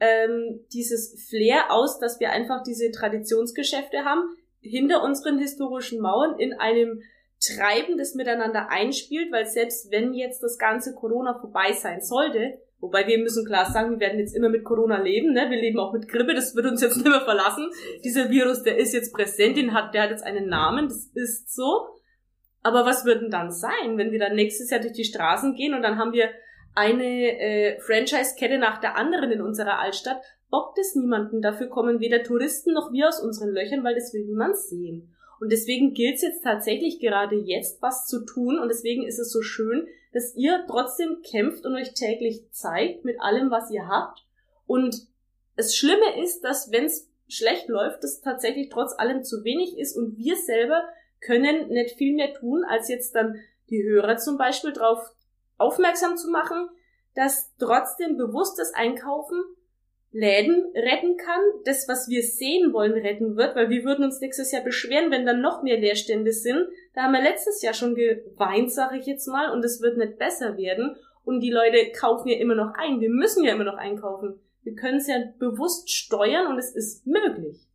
ähm, 0.00 0.60
dieses 0.72 1.28
Flair 1.28 1.70
aus, 1.70 1.98
dass 1.98 2.20
wir 2.20 2.30
einfach 2.30 2.62
diese 2.62 2.90
Traditionsgeschäfte 2.90 4.04
haben, 4.04 4.22
hinter 4.62 5.02
unseren 5.02 5.38
historischen 5.38 6.00
Mauern 6.00 6.38
in 6.38 6.54
einem 6.54 7.02
Treiben, 7.40 7.98
das 7.98 8.14
miteinander 8.14 8.70
einspielt, 8.70 9.32
weil 9.32 9.46
selbst 9.46 9.90
wenn 9.90 10.14
jetzt 10.14 10.42
das 10.42 10.58
ganze 10.58 10.94
Corona 10.94 11.38
vorbei 11.38 11.72
sein 11.72 12.00
sollte, 12.00 12.60
wobei 12.78 13.06
wir 13.06 13.18
müssen 13.18 13.44
klar 13.44 13.70
sagen, 13.70 13.90
wir 13.90 14.00
werden 14.00 14.20
jetzt 14.20 14.34
immer 14.34 14.48
mit 14.48 14.64
Corona 14.64 15.00
leben, 15.02 15.32
ne? 15.32 15.50
wir 15.50 15.60
leben 15.60 15.78
auch 15.80 15.92
mit 15.92 16.08
Grippe, 16.08 16.34
das 16.34 16.54
wird 16.54 16.66
uns 16.66 16.80
jetzt 16.80 16.96
nicht 16.98 17.08
mehr 17.08 17.20
verlassen. 17.20 17.68
Dieser 18.04 18.30
Virus, 18.30 18.62
der 18.62 18.78
ist 18.78 18.94
jetzt 18.94 19.12
präsent, 19.12 19.56
den 19.56 19.74
hat, 19.74 19.92
der 19.92 20.04
hat 20.04 20.10
jetzt 20.10 20.24
einen 20.24 20.48
Namen, 20.48 20.86
das 20.88 21.10
ist 21.14 21.52
so. 21.52 21.88
Aber 22.62 22.86
was 22.86 23.04
wird 23.04 23.22
denn 23.22 23.30
dann 23.30 23.50
sein, 23.50 23.98
wenn 23.98 24.12
wir 24.12 24.20
dann 24.20 24.36
nächstes 24.36 24.70
Jahr 24.70 24.80
durch 24.80 24.92
die 24.92 25.04
Straßen 25.04 25.54
gehen 25.56 25.74
und 25.74 25.82
dann 25.82 25.98
haben 25.98 26.12
wir 26.12 26.30
eine 26.74 27.04
äh, 27.04 27.80
Franchise-Kette 27.80 28.58
nach 28.58 28.80
der 28.80 28.96
anderen 28.96 29.32
in 29.32 29.42
unserer 29.42 29.80
Altstadt, 29.80 30.22
bockt 30.52 30.78
es 30.78 30.94
niemanden. 30.94 31.40
Dafür 31.40 31.68
kommen 31.68 31.98
weder 31.98 32.22
Touristen 32.22 32.74
noch 32.74 32.92
wir 32.92 33.08
aus 33.08 33.20
unseren 33.20 33.50
Löchern, 33.50 33.82
weil 33.82 33.94
das 33.94 34.12
will 34.12 34.26
niemand 34.26 34.56
sehen. 34.56 35.12
Und 35.40 35.50
deswegen 35.50 35.94
gilt 35.94 36.16
es 36.16 36.22
jetzt 36.22 36.44
tatsächlich 36.44 37.00
gerade 37.00 37.34
jetzt 37.34 37.80
was 37.82 38.06
zu 38.06 38.24
tun 38.24 38.60
und 38.60 38.68
deswegen 38.68 39.04
ist 39.04 39.18
es 39.18 39.32
so 39.32 39.42
schön, 39.42 39.88
dass 40.12 40.36
ihr 40.36 40.64
trotzdem 40.68 41.22
kämpft 41.22 41.64
und 41.64 41.74
euch 41.74 41.94
täglich 41.94 42.44
zeigt 42.52 43.04
mit 43.04 43.20
allem, 43.20 43.50
was 43.50 43.70
ihr 43.70 43.88
habt. 43.88 44.24
Und 44.66 45.08
das 45.56 45.74
Schlimme 45.74 46.22
ist, 46.22 46.42
dass 46.42 46.70
wenn 46.70 46.84
es 46.84 47.08
schlecht 47.28 47.68
läuft, 47.68 48.04
das 48.04 48.20
tatsächlich 48.20 48.68
trotz 48.68 48.92
allem 48.96 49.24
zu 49.24 49.42
wenig 49.44 49.78
ist 49.78 49.96
und 49.96 50.18
wir 50.18 50.36
selber 50.36 50.84
können 51.20 51.68
nicht 51.68 51.96
viel 51.96 52.14
mehr 52.14 52.34
tun, 52.34 52.62
als 52.68 52.88
jetzt 52.88 53.14
dann 53.14 53.36
die 53.70 53.82
Hörer 53.82 54.18
zum 54.18 54.36
Beispiel 54.36 54.72
darauf 54.72 55.00
aufmerksam 55.56 56.16
zu 56.18 56.30
machen, 56.30 56.68
dass 57.14 57.50
trotzdem 57.58 58.18
bewusstes 58.18 58.74
Einkaufen 58.74 59.42
Läden 60.12 60.62
retten 60.74 61.16
kann, 61.16 61.40
das, 61.64 61.88
was 61.88 62.08
wir 62.08 62.22
sehen 62.22 62.74
wollen, 62.74 62.92
retten 62.92 63.36
wird, 63.36 63.56
weil 63.56 63.70
wir 63.70 63.82
würden 63.82 64.04
uns 64.04 64.20
nächstes 64.20 64.52
Jahr 64.52 64.62
beschweren, 64.62 65.10
wenn 65.10 65.24
dann 65.24 65.40
noch 65.40 65.62
mehr 65.62 65.78
Leerstände 65.78 66.32
sind. 66.32 66.68
Da 66.94 67.04
haben 67.04 67.12
wir 67.12 67.22
letztes 67.22 67.62
Jahr 67.62 67.72
schon 67.72 67.94
geweint, 67.94 68.70
sage 68.70 68.98
ich 68.98 69.06
jetzt 69.06 69.26
mal, 69.26 69.50
und 69.50 69.64
es 69.64 69.80
wird 69.80 69.96
nicht 69.96 70.18
besser 70.18 70.58
werden. 70.58 70.96
Und 71.24 71.40
die 71.40 71.50
Leute 71.50 71.92
kaufen 71.98 72.28
ja 72.28 72.36
immer 72.36 72.54
noch 72.54 72.74
ein. 72.74 73.00
Wir 73.00 73.08
müssen 73.08 73.44
ja 73.44 73.54
immer 73.54 73.64
noch 73.64 73.76
einkaufen. 73.76 74.38
Wir 74.62 74.74
können 74.74 74.98
es 74.98 75.08
ja 75.08 75.16
bewusst 75.38 75.90
steuern 75.90 76.48
und 76.48 76.58
es 76.58 76.74
ist 76.74 77.06
möglich. 77.06 77.66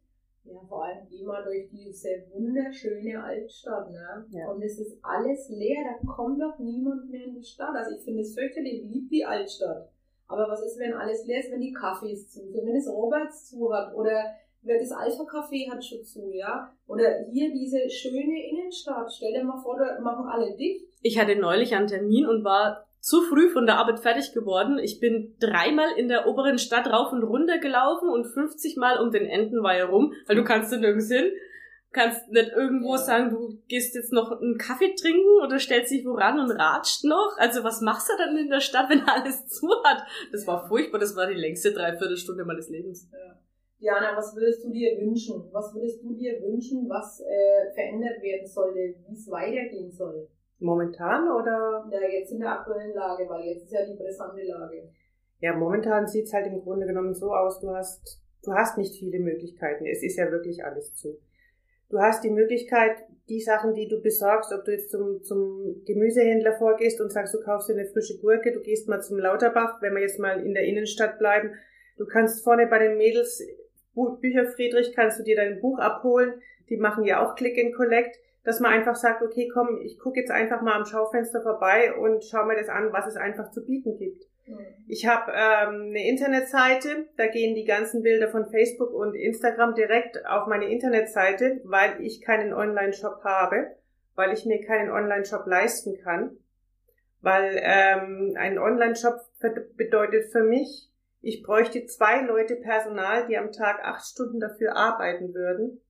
Ja, 0.44 0.60
vor 0.70 0.86
allem 0.86 1.08
geh 1.10 1.24
mal 1.24 1.44
durch 1.44 1.68
diese 1.72 2.24
wunderschöne 2.34 3.22
Altstadt, 3.22 3.92
ne? 3.92 4.26
Ja. 4.30 4.48
Und 4.50 4.62
es 4.62 4.80
ist 4.80 4.98
alles 5.02 5.50
leer, 5.50 5.84
da 5.84 6.08
kommt 6.08 6.42
doch 6.42 6.58
niemand 6.60 7.10
mehr 7.10 7.26
in 7.26 7.36
die 7.36 7.44
Stadt. 7.44 7.76
Also 7.76 7.96
ich 7.96 8.04
finde 8.04 8.22
es 8.22 8.34
fürchterlich 8.34 8.84
lieb, 8.84 9.10
die 9.10 9.26
Altstadt. 9.26 9.90
Aber 10.28 10.48
was 10.50 10.62
ist, 10.64 10.80
wenn 10.80 10.94
alles 10.94 11.26
leer 11.26 11.40
ist, 11.40 11.52
wenn 11.52 11.62
die 11.62 11.76
Cafés 11.76 12.28
zu 12.28 12.40
sind, 12.52 12.66
wenn 12.66 12.76
das 12.76 12.88
Roberts 12.88 13.50
zu 13.50 13.74
hat 13.74 13.94
oder 13.94 14.24
das 14.64 14.92
Alpha 14.92 15.24
Café 15.24 15.72
hat 15.72 15.84
schon 15.84 16.04
zu, 16.04 16.32
ja? 16.34 16.74
Oder 16.88 17.26
hier 17.32 17.54
diese 17.54 17.90
schöne 17.90 18.50
Innenstadt. 18.50 19.12
Stell 19.14 19.32
dir 19.32 19.44
mal 19.44 19.62
vor, 19.62 19.78
da 19.78 20.00
machen 20.02 20.28
alle 20.28 20.56
dicht. 20.58 20.86
Ich 21.02 21.18
hatte 21.18 21.38
neulich 21.38 21.74
einen 21.74 21.88
Termin 21.88 22.26
und 22.26 22.44
war 22.44 22.86
zu 23.00 23.22
früh 23.22 23.50
von 23.50 23.66
der 23.66 23.78
Arbeit 23.78 24.00
fertig 24.00 24.34
geworden. 24.34 24.80
Ich 24.80 25.00
bin 25.00 25.36
dreimal 25.40 25.92
in 25.96 26.10
der 26.10 26.28
oberen 26.28 26.58
Stadt 26.58 26.88
rauf 26.88 27.14
und 27.14 27.24
runter 27.24 27.60
gelaufen 27.60 28.10
und 28.10 28.26
50 28.26 28.76
Mal 28.76 29.00
um 29.00 29.12
den 29.12 29.26
Entenweiher 29.26 29.86
rum, 29.86 30.14
weil 30.26 30.36
du 30.36 30.44
kannst 30.44 30.74
da 30.74 30.78
nirgends 30.78 31.08
hin 31.08 31.32
kannst 31.92 32.28
nicht 32.30 32.52
irgendwo 32.56 32.92
ja. 32.92 32.98
sagen, 32.98 33.30
du 33.30 33.60
gehst 33.68 33.96
jetzt 33.96 34.12
noch 34.12 34.32
einen 34.32 34.58
Kaffee 34.58 34.94
trinken 34.94 35.42
oder 35.44 35.60
stellst 35.60 35.92
dich 35.92 36.06
woran 36.06 36.40
und 36.40 36.52
ratscht 36.52 37.04
noch. 37.06 37.36
Also 37.38 37.64
was 37.64 37.82
machst 37.82 38.10
du 38.10 38.14
dann 38.18 38.38
in 38.38 38.50
der 38.50 38.60
Stadt, 38.60 38.90
wenn 38.90 39.02
alles 39.02 39.48
zu 39.48 39.68
hat? 39.84 40.04
Das 40.32 40.46
ja. 40.46 40.54
war 40.54 40.68
furchtbar, 40.68 41.00
das 41.00 41.16
war 41.16 41.28
die 41.28 41.40
längste 41.40 41.72
Dreiviertelstunde 41.72 42.46
meines 42.46 42.70
Lebens. 42.70 43.10
Ja. 43.12 43.40
Diana, 43.80 44.18
was 44.18 44.36
würdest 44.36 44.66
du 44.66 44.72
dir 44.72 44.98
wünschen? 45.00 45.50
Was 45.52 45.74
würdest 45.74 46.02
du 46.02 46.14
dir 46.14 46.42
wünschen, 46.42 46.90
was 46.90 47.22
äh, 47.22 47.72
verändert 47.76 48.22
werden 48.24 48.48
sollte, 48.48 48.96
wie 49.08 49.14
es 49.14 49.30
weitergehen 49.30 49.92
soll? 49.92 50.28
Momentan 50.60 51.30
oder? 51.30 51.88
Ja, 51.92 52.02
jetzt 52.02 52.32
in 52.32 52.40
der 52.40 52.60
aktuellen 52.60 52.96
Lage, 52.96 53.30
weil 53.30 53.46
jetzt 53.46 53.66
ist 53.66 53.74
ja 53.74 53.86
die 53.86 53.96
brisante 53.96 54.42
Lage. 54.42 54.90
Ja, 55.40 55.56
momentan 55.56 56.08
sieht's 56.08 56.34
halt 56.34 56.48
im 56.48 56.62
Grunde 56.62 56.88
genommen 56.88 57.14
so 57.14 57.32
aus, 57.32 57.60
du 57.60 57.70
hast, 57.70 58.20
du 58.44 58.52
hast 58.52 58.80
nicht 58.80 58.96
viele 58.96 59.20
Möglichkeiten. 59.20 59.86
Es 59.86 60.02
ist 60.02 60.18
ja 60.18 60.32
wirklich 60.32 60.66
alles 60.66 60.96
zu. 60.96 61.20
Du 61.90 62.00
hast 62.00 62.24
die 62.24 62.30
Möglichkeit, 62.30 62.98
die 63.30 63.42
Sachen, 63.42 63.74
die 63.74 63.88
du 63.88 64.02
besorgst, 64.02 64.52
ob 64.54 64.66
du 64.66 64.72
jetzt 64.72 64.90
zum, 64.90 65.22
zum 65.22 65.84
Gemüsehändler 65.86 66.54
vorgehst 66.58 67.00
und 67.02 67.12
sagst, 67.12 67.34
du 67.34 67.40
kaufst 67.40 67.70
dir 67.70 67.74
eine 67.74 67.86
frische 67.86 68.20
Gurke, 68.20 68.52
du 68.52 68.62
gehst 68.62 68.88
mal 68.88 69.02
zum 69.02 69.20
Lauterbach, 69.20 69.82
wenn 69.82 69.94
wir 69.94 70.02
jetzt 70.02 70.20
mal 70.20 70.46
in 70.46 70.54
der 70.54 70.64
Innenstadt 70.64 71.18
bleiben, 71.18 71.54
du 71.98 72.06
kannst 72.06 72.44
vorne 72.44 72.68
bei 72.68 72.80
den 72.80 72.98
Mädels 72.98 73.42
Bücher 74.22 74.46
Friedrich, 74.46 74.94
kannst 74.94 75.20
du 75.20 75.24
dir 75.24 75.36
dein 75.36 75.60
Buch 75.60 75.80
abholen, 75.80 76.42
die 76.70 76.78
machen 76.78 77.04
ja 77.04 77.26
auch 77.26 77.36
Click 77.36 77.58
and 77.58 77.74
Collect, 77.76 78.18
dass 78.44 78.60
man 78.60 78.72
einfach 78.72 78.96
sagt, 78.96 79.22
okay, 79.24 79.50
komm, 79.54 79.80
ich 79.82 79.98
gucke 79.98 80.20
jetzt 80.20 80.32
einfach 80.32 80.62
mal 80.62 80.76
am 80.76 80.86
Schaufenster 80.86 81.42
vorbei 81.42 81.94
und 81.96 82.24
schau 82.24 82.46
mir 82.46 82.56
das 82.56 82.70
an, 82.70 82.94
was 82.94 83.08
es 83.08 83.16
einfach 83.16 83.52
zu 83.52 83.66
bieten 83.66 83.98
gibt. 83.98 84.27
Mhm. 84.48 84.66
Ich 84.88 85.06
habe 85.06 85.32
ähm, 85.34 85.90
eine 85.90 86.08
Internetseite, 86.08 87.08
da 87.18 87.28
gehen 87.28 87.56
die 87.56 87.66
ganzen 87.66 88.02
Bilder 88.02 88.30
von 88.30 88.50
Facebook 88.50 88.94
und 88.94 89.14
Instagram 89.16 89.76
direkt 89.76 90.26
auf 90.26 90.48
meine 90.48 90.72
Internetseite, 90.72 91.62
weil 91.66 92.02
ich 92.02 92.22
keinen 92.22 92.54
Online-Shop 92.54 93.24
habe, 93.24 93.76
weil 94.16 94.34
ich 94.34 94.46
mir 94.46 94.62
keinen 94.66 94.90
Online-Shop 94.90 95.46
leisten 95.46 95.98
kann, 96.02 96.38
weil 97.22 97.60
ähm, 97.62 98.36
ein 98.38 98.58
Online-Shop 98.58 99.20
bedeutet 99.76 100.32
für 100.32 100.44
mich, 100.44 100.90
ich 101.22 101.44
bräuchte 101.44 101.86
zwei 101.88 102.22
Leute 102.22 102.56
Personal, 102.56 103.28
die 103.28 103.38
am 103.38 103.52
Tag 103.52 103.80
acht 103.84 104.06
Stunden 104.06 104.40
dafür 104.40 104.78
arbeiten 104.78 105.34
würden. 105.34 105.82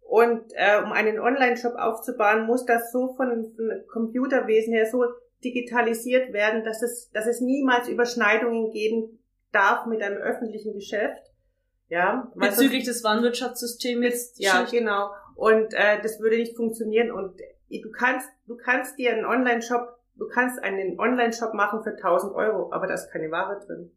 Und 0.00 0.52
äh, 0.54 0.80
um 0.82 0.92
einen 0.92 1.18
Online-Shop 1.18 1.74
aufzubauen, 1.76 2.46
muss 2.46 2.64
das 2.64 2.92
so 2.92 3.14
von, 3.14 3.52
von 3.56 3.84
Computerwesen 3.88 4.72
her 4.72 4.86
so 4.86 5.04
digitalisiert 5.44 6.32
werden, 6.32 6.64
dass 6.64 6.82
es, 6.82 7.10
dass 7.10 7.26
es 7.26 7.40
niemals 7.40 7.88
Überschneidungen 7.88 8.70
geben 8.70 9.18
darf 9.52 9.86
mit 9.86 10.02
einem 10.02 10.18
öffentlichen 10.18 10.74
Geschäft. 10.74 11.22
Ja, 11.88 12.32
bezüglich 12.34 12.84
des 12.84 13.04
Warenwirtschaftssystems. 13.04 14.32
Ja, 14.36 14.64
genau. 14.64 15.10
Und 15.36 15.72
äh, 15.72 16.02
das 16.02 16.18
würde 16.18 16.36
nicht 16.36 16.56
funktionieren. 16.56 17.12
Und 17.12 17.38
du 17.70 17.90
kannst, 17.92 18.28
du 18.46 18.56
kannst 18.56 18.98
dir 18.98 19.12
einen 19.12 19.24
Online-Shop, 19.24 19.96
du 20.16 20.26
kannst 20.26 20.62
einen 20.64 20.98
Online-Shop 20.98 21.54
machen 21.54 21.84
für 21.84 21.90
1000 21.90 22.34
Euro, 22.34 22.72
aber 22.72 22.88
da 22.88 22.94
ist 22.94 23.12
keine 23.12 23.30
Ware 23.30 23.64
drin. 23.64 23.92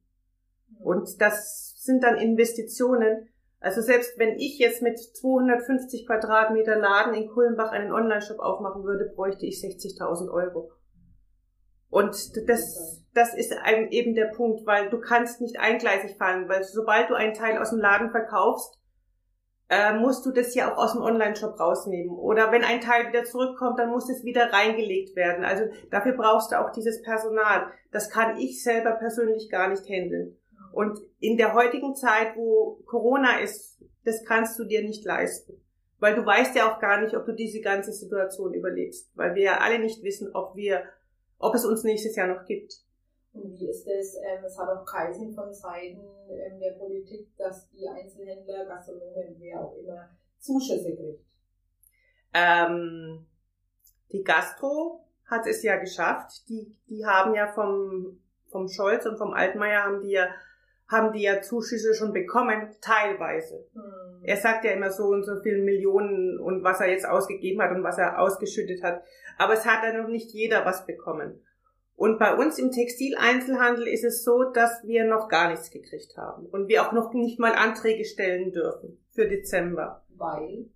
Und 0.79 1.19
das 1.19 1.81
sind 1.81 2.03
dann 2.03 2.17
Investitionen. 2.17 3.29
Also 3.59 3.81
selbst 3.81 4.17
wenn 4.19 4.37
ich 4.37 4.59
jetzt 4.59 4.81
mit 4.81 4.99
250 4.99 6.05
Quadratmeter 6.05 6.77
Laden 6.77 7.13
in 7.13 7.27
Kulmbach 7.27 7.71
einen 7.71 7.91
Online-Shop 7.91 8.39
aufmachen 8.39 8.83
würde, 8.83 9.11
bräuchte 9.15 9.45
ich 9.45 9.55
60.000 9.55 10.31
Euro. 10.31 10.71
Und 11.89 12.15
das, 12.47 13.03
das 13.13 13.33
ist 13.33 13.53
eben 13.89 14.15
der 14.15 14.27
Punkt, 14.27 14.65
weil 14.65 14.89
du 14.89 14.99
kannst 14.99 15.41
nicht 15.41 15.59
eingleisig 15.59 16.17
fahren, 16.17 16.47
weil 16.47 16.63
sobald 16.63 17.09
du 17.09 17.15
einen 17.15 17.33
Teil 17.33 17.57
aus 17.57 17.71
dem 17.71 17.79
Laden 17.79 18.11
verkaufst, 18.11 18.79
äh, 19.69 19.93
musst 19.93 20.25
du 20.25 20.31
das 20.31 20.55
ja 20.55 20.71
auch 20.71 20.77
aus 20.77 20.93
dem 20.93 21.01
Online-Shop 21.01 21.59
rausnehmen. 21.59 22.15
Oder 22.17 22.51
wenn 22.51 22.63
ein 22.63 22.81
Teil 22.81 23.07
wieder 23.07 23.23
zurückkommt, 23.23 23.79
dann 23.79 23.91
muss 23.91 24.09
es 24.09 24.23
wieder 24.23 24.51
reingelegt 24.51 25.15
werden. 25.15 25.45
Also 25.45 25.65
dafür 25.91 26.13
brauchst 26.13 26.51
du 26.51 26.59
auch 26.59 26.71
dieses 26.71 27.01
Personal. 27.03 27.67
Das 27.91 28.09
kann 28.09 28.37
ich 28.37 28.63
selber 28.63 28.93
persönlich 28.93 29.49
gar 29.49 29.69
nicht 29.69 29.87
handeln. 29.87 30.37
Und 30.71 30.99
in 31.19 31.37
der 31.37 31.53
heutigen 31.53 31.95
Zeit, 31.95 32.35
wo 32.35 32.79
Corona 32.85 33.39
ist, 33.39 33.79
das 34.05 34.23
kannst 34.25 34.57
du 34.59 34.65
dir 34.65 34.81
nicht 34.81 35.05
leisten. 35.05 35.61
Weil 35.99 36.15
du 36.15 36.25
weißt 36.25 36.55
ja 36.55 36.71
auch 36.71 36.79
gar 36.79 37.01
nicht, 37.01 37.15
ob 37.15 37.25
du 37.25 37.33
diese 37.33 37.61
ganze 37.61 37.91
Situation 37.91 38.53
überlebst. 38.53 39.11
Weil 39.15 39.35
wir 39.35 39.43
ja 39.43 39.57
alle 39.57 39.79
nicht 39.79 40.01
wissen, 40.03 40.31
ob 40.33 40.55
wir 40.55 40.83
ob 41.39 41.55
es 41.55 41.65
uns 41.65 41.83
nächstes 41.83 42.15
Jahr 42.15 42.27
noch 42.27 42.45
gibt. 42.45 42.73
Und 43.33 43.51
wie 43.51 43.69
ist 43.69 43.87
es? 43.87 44.15
Ähm, 44.15 44.43
es 44.45 44.57
hat 44.57 44.69
auch 44.69 44.85
Kreisen 44.85 45.33
von 45.33 45.53
Seiten 45.53 46.01
ähm, 46.29 46.59
der 46.59 46.73
Politik, 46.73 47.35
dass 47.37 47.69
die 47.69 47.87
Einzelhändler, 47.87 48.65
Gastronomen, 48.65 49.35
wer 49.39 49.61
auch 49.61 49.75
immer, 49.77 50.09
Zuschüsse 50.39 50.95
kriegt. 50.95 51.23
Ähm, 52.33 53.25
die 54.11 54.23
Gastro 54.23 55.05
hat 55.25 55.45
es 55.45 55.63
ja 55.63 55.77
geschafft. 55.77 56.47
Die, 56.49 56.75
die 56.89 57.05
haben 57.05 57.33
ja 57.35 57.47
vom, 57.51 58.19
vom 58.49 58.67
Scholz 58.67 59.05
und 59.05 59.17
vom 59.17 59.33
Altmaier 59.33 59.83
haben 59.83 60.01
die 60.01 60.11
ja 60.11 60.27
haben 60.89 61.13
die 61.13 61.21
ja 61.21 61.41
Zuschüsse 61.41 61.93
schon 61.93 62.13
bekommen, 62.13 62.69
teilweise. 62.81 63.65
Hm. 63.73 64.23
Er 64.23 64.37
sagt 64.37 64.65
ja 64.65 64.71
immer 64.71 64.91
so 64.91 65.05
und 65.05 65.23
so 65.23 65.39
viele 65.41 65.63
Millionen 65.63 66.39
und 66.39 66.63
was 66.63 66.81
er 66.81 66.89
jetzt 66.89 67.07
ausgegeben 67.07 67.61
hat 67.61 67.71
und 67.71 67.83
was 67.83 67.97
er 67.97 68.19
ausgeschüttet 68.19 68.83
hat. 68.83 69.03
Aber 69.37 69.53
es 69.53 69.65
hat 69.65 69.83
ja 69.83 70.01
noch 70.01 70.09
nicht 70.09 70.31
jeder 70.31 70.65
was 70.65 70.85
bekommen. 70.85 71.41
Und 71.95 72.17
bei 72.17 72.33
uns 72.33 72.57
im 72.57 72.71
Textileinzelhandel 72.71 73.87
ist 73.87 74.03
es 74.03 74.23
so, 74.23 74.45
dass 74.45 74.83
wir 74.85 75.05
noch 75.05 75.27
gar 75.27 75.49
nichts 75.49 75.69
gekriegt 75.69 76.15
haben 76.17 76.45
und 76.45 76.67
wir 76.69 76.81
auch 76.81 76.93
noch 76.93 77.13
nicht 77.13 77.39
mal 77.39 77.53
Anträge 77.53 78.05
stellen 78.05 78.51
dürfen 78.51 78.97
für 79.11 79.27
Dezember. 79.27 80.03
Weil? 80.15 80.69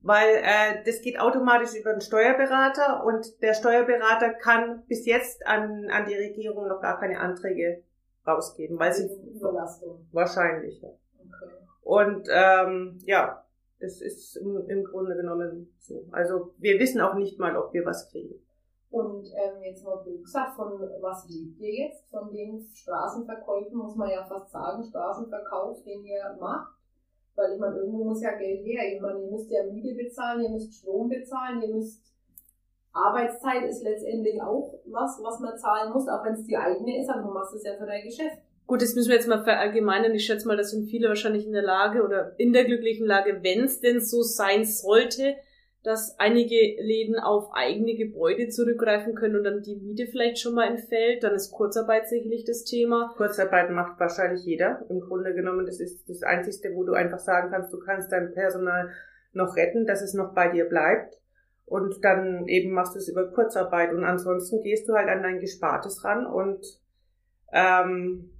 Weil 0.00 0.36
äh, 0.36 0.82
das 0.84 1.02
geht 1.02 1.20
automatisch 1.20 1.74
über 1.74 1.92
den 1.92 2.00
Steuerberater 2.00 3.04
und 3.04 3.42
der 3.42 3.54
Steuerberater 3.54 4.32
kann 4.32 4.84
bis 4.86 5.04
jetzt 5.04 5.46
an, 5.46 5.88
an 5.90 6.06
die 6.06 6.14
Regierung 6.14 6.68
noch 6.68 6.80
gar 6.80 6.98
keine 6.98 7.20
Anträge 7.20 7.82
rausgeben, 8.26 8.78
weil 8.78 8.92
sie 8.92 9.08
Überlastung. 9.34 10.06
wahrscheinlich. 10.12 10.80
Ja. 10.80 10.88
Okay. 10.88 11.52
Und 11.82 12.28
ähm, 12.30 12.98
ja, 13.04 13.44
das 13.80 14.00
ist 14.00 14.36
im, 14.36 14.68
im 14.68 14.84
Grunde 14.84 15.16
genommen 15.16 15.74
so. 15.78 16.06
Also 16.10 16.54
wir 16.58 16.78
wissen 16.78 17.00
auch 17.00 17.14
nicht 17.14 17.38
mal, 17.38 17.56
ob 17.56 17.72
wir 17.72 17.84
was 17.84 18.10
kriegen. 18.10 18.34
Und 18.90 19.26
ähm, 19.34 19.62
jetzt 19.62 19.84
mal 19.84 19.96
blöd 19.96 20.22
gesagt, 20.22 20.56
von 20.56 20.80
was 21.00 21.28
lebt 21.28 21.60
ihr 21.60 21.86
jetzt? 21.86 22.08
Von 22.08 22.32
den 22.32 22.66
Straßenverkäufen 22.72 23.76
muss 23.76 23.96
man 23.96 24.10
ja 24.10 24.24
fast 24.24 24.50
sagen, 24.50 24.82
Straßenverkauf, 24.84 25.82
den 25.82 26.04
ihr 26.04 26.36
macht. 26.40 26.72
Weil 27.34 27.52
ich 27.52 27.60
meine, 27.60 27.76
irgendwo 27.76 28.04
muss 28.04 28.22
ja 28.22 28.32
Geld 28.38 28.64
her. 28.64 28.94
Ich 28.94 29.00
meine, 29.00 29.20
ihr 29.20 29.30
müsst 29.30 29.50
ja 29.50 29.64
Miete 29.64 29.94
bezahlen, 29.94 30.42
ihr 30.44 30.50
müsst 30.50 30.72
Strom 30.72 31.08
bezahlen, 31.08 31.60
ihr 31.60 31.74
müsst 31.74 32.02
Arbeitszeit 32.96 33.68
ist 33.68 33.82
letztendlich 33.82 34.40
auch 34.40 34.80
was, 34.86 35.20
was 35.22 35.40
man 35.40 35.56
zahlen 35.58 35.92
muss, 35.92 36.08
auch 36.08 36.24
wenn 36.24 36.34
es 36.34 36.44
die 36.44 36.56
eigene 36.56 37.00
ist, 37.00 37.10
aber 37.10 37.22
du 37.22 37.28
machst 37.28 37.54
es 37.54 37.64
ja 37.64 37.74
für 37.74 37.86
dein 37.86 38.02
Geschäft. 38.02 38.38
Gut, 38.66 38.82
das 38.82 38.94
müssen 38.94 39.10
wir 39.10 39.16
jetzt 39.16 39.28
mal 39.28 39.44
verallgemeinern. 39.44 40.14
Ich 40.14 40.24
schätze 40.24 40.48
mal, 40.48 40.56
das 40.56 40.72
sind 40.72 40.88
viele 40.88 41.08
wahrscheinlich 41.08 41.46
in 41.46 41.52
der 41.52 41.62
Lage 41.62 42.02
oder 42.02 42.32
in 42.38 42.52
der 42.52 42.64
glücklichen 42.64 43.06
Lage, 43.06 43.40
wenn 43.42 43.64
es 43.64 43.80
denn 43.80 44.00
so 44.00 44.22
sein 44.22 44.64
sollte, 44.64 45.36
dass 45.84 46.18
einige 46.18 46.56
Läden 46.82 47.16
auf 47.16 47.50
eigene 47.52 47.94
Gebäude 47.94 48.48
zurückgreifen 48.48 49.14
können 49.14 49.36
und 49.36 49.44
dann 49.44 49.62
die 49.62 49.76
Miete 49.76 50.08
vielleicht 50.08 50.40
schon 50.40 50.54
mal 50.54 50.66
entfällt. 50.66 51.22
Dann 51.22 51.32
ist 51.32 51.52
Kurzarbeit 51.52 52.08
sicherlich 52.08 52.44
das 52.44 52.64
Thema. 52.64 53.14
Kurzarbeit 53.16 53.70
macht 53.70 54.00
wahrscheinlich 54.00 54.44
jeder. 54.44 54.84
Im 54.88 54.98
Grunde 54.98 55.32
genommen, 55.32 55.64
das 55.64 55.78
ist 55.78 56.08
das 56.08 56.24
Einzige, 56.24 56.74
wo 56.74 56.82
du 56.82 56.94
einfach 56.94 57.20
sagen 57.20 57.50
kannst, 57.52 57.72
du 57.72 57.78
kannst 57.78 58.10
dein 58.10 58.32
Personal 58.32 58.90
noch 59.32 59.54
retten, 59.54 59.86
dass 59.86 60.02
es 60.02 60.12
noch 60.12 60.34
bei 60.34 60.48
dir 60.48 60.64
bleibt. 60.64 61.20
Und 61.66 62.04
dann 62.04 62.46
eben 62.46 62.70
machst 62.72 62.94
du 62.94 62.98
es 62.98 63.08
über 63.08 63.30
Kurzarbeit 63.30 63.92
und 63.92 64.04
ansonsten 64.04 64.62
gehst 64.62 64.88
du 64.88 64.94
halt 64.94 65.08
an 65.08 65.22
dein 65.22 65.40
Gespartes 65.40 66.04
ran 66.04 66.24
und 66.24 66.64
ähm, 67.52 68.30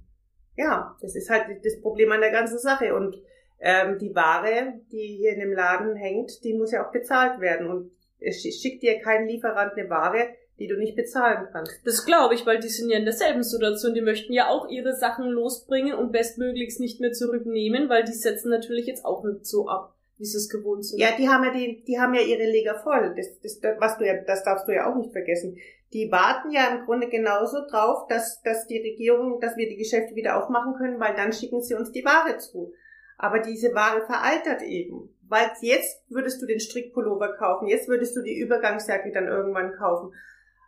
ja, 0.57 0.97
das 1.01 1.15
ist 1.15 1.29
halt 1.29 1.63
das 1.63 1.79
Problem 1.81 2.11
an 2.11 2.21
der 2.21 2.31
ganzen 2.31 2.59
Sache. 2.59 2.95
Und 2.95 3.15
ähm, 3.59 3.97
die 3.99 4.13
Ware, 4.13 4.73
die 4.91 5.17
hier 5.19 5.33
in 5.33 5.39
dem 5.39 5.53
Laden 5.53 5.95
hängt, 5.95 6.43
die 6.43 6.53
muss 6.53 6.71
ja 6.71 6.85
auch 6.85 6.91
bezahlt 6.91 7.39
werden. 7.39 7.69
Und 7.69 7.91
es 8.19 8.41
schickt 8.41 8.81
dir 8.81 8.99
kein 8.99 9.27
Lieferant 9.27 9.73
eine 9.73 9.89
Ware, 9.89 10.29
die 10.59 10.67
du 10.67 10.75
nicht 10.75 10.95
bezahlen 10.95 11.47
kannst. 11.51 11.79
Das 11.85 12.05
glaube 12.05 12.33
ich, 12.33 12.45
weil 12.45 12.59
die 12.59 12.69
sind 12.69 12.89
ja 12.89 12.97
in 12.97 13.05
derselben 13.05 13.43
Situation. 13.43 13.93
Die 13.93 14.01
möchten 14.01 14.33
ja 14.33 14.49
auch 14.49 14.67
ihre 14.69 14.95
Sachen 14.95 15.29
losbringen 15.29 15.93
und 15.93 16.11
bestmöglichst 16.11 16.79
nicht 16.79 16.99
mehr 16.99 17.11
zurücknehmen, 17.11 17.89
weil 17.89 18.03
die 18.03 18.13
setzen 18.13 18.49
natürlich 18.49 18.87
jetzt 18.87 19.05
auch 19.05 19.23
nicht 19.23 19.45
so 19.45 19.67
ab 19.67 19.93
wie 20.17 20.25
sie 20.25 20.37
es 20.37 20.49
gewohnt 20.49 20.85
sind. 20.85 20.99
Ja, 20.99 21.09
die 21.17 21.29
haben 21.29 21.43
ja 21.43 21.51
die, 21.51 21.83
die 21.83 21.99
haben 21.99 22.13
ja 22.13 22.21
ihre 22.21 22.49
Leger 22.49 22.75
voll. 22.75 23.13
Das, 23.15 23.39
das, 23.41 23.59
das, 23.59 23.79
was 23.79 23.97
du 23.97 24.05
ja, 24.05 24.15
das 24.25 24.43
darfst 24.43 24.67
du 24.67 24.73
ja 24.73 24.89
auch 24.89 24.95
nicht 24.95 25.11
vergessen. 25.11 25.57
Die 25.93 26.11
warten 26.11 26.51
ja 26.51 26.67
im 26.75 26.85
Grunde 26.85 27.07
genauso 27.07 27.65
drauf, 27.69 28.07
dass, 28.07 28.41
dass 28.41 28.67
die 28.67 28.79
Regierung, 28.79 29.39
dass 29.39 29.55
wir 29.55 29.69
die 29.69 29.77
Geschäfte 29.77 30.15
wieder 30.15 30.41
aufmachen 30.41 30.73
können, 30.75 30.99
weil 30.99 31.15
dann 31.15 31.31
schicken 31.31 31.61
sie 31.61 31.75
uns 31.75 31.91
die 31.91 32.03
Ware 32.03 32.37
zu. 32.37 32.73
Aber 33.17 33.39
diese 33.39 33.73
Ware 33.73 34.05
veraltert 34.05 34.61
eben. 34.63 35.09
Weil 35.29 35.51
jetzt 35.61 36.03
würdest 36.09 36.41
du 36.41 36.45
den 36.45 36.59
Strickpullover 36.59 37.35
kaufen, 37.37 37.67
jetzt 37.67 37.87
würdest 37.87 38.15
du 38.15 38.21
die 38.21 38.39
Übergangsjacke 38.39 39.11
dann 39.11 39.27
irgendwann 39.27 39.73
kaufen. 39.73 40.13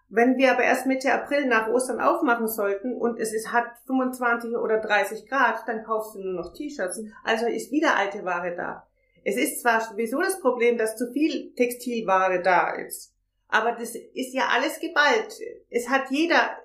Wenn 0.10 0.38
wir 0.38 0.51
aber 0.51 0.63
erst 0.63 0.88
Mitte 0.88 1.13
April 1.13 1.46
nach 1.46 1.70
Ostern 1.70 2.01
aufmachen 2.01 2.48
sollten 2.48 2.96
und 2.96 3.20
es 3.20 3.32
ist, 3.32 3.53
hat 3.53 3.65
25 3.86 4.56
oder 4.58 4.79
30 4.79 5.29
Grad, 5.29 5.68
dann 5.68 5.84
kaufst 5.84 6.15
du 6.15 6.20
nur 6.20 6.34
noch 6.34 6.53
T-Shirts. 6.53 7.03
Also 7.24 7.46
ist 7.46 7.72
wieder 7.72 7.96
alte 7.96 8.25
Ware 8.25 8.56
da. 8.56 8.88
Es 9.24 9.38
ist 9.38 9.62
zwar 9.62 9.82
sowieso 9.82 10.22
das 10.22 10.40
Problem, 10.40 10.78
dass 10.78 10.98
zu 10.98 11.12
viel 11.12 11.54
Textilware 11.56 12.42
da 12.42 12.76
ist, 12.76 13.14
aber 13.48 13.74
das 13.74 13.96
ist 13.96 14.34
ja 14.34 14.50
alles 14.50 14.80
geballt. 14.80 15.40
Es 15.70 15.90
hat 15.90 16.12
jeder, 16.12 16.58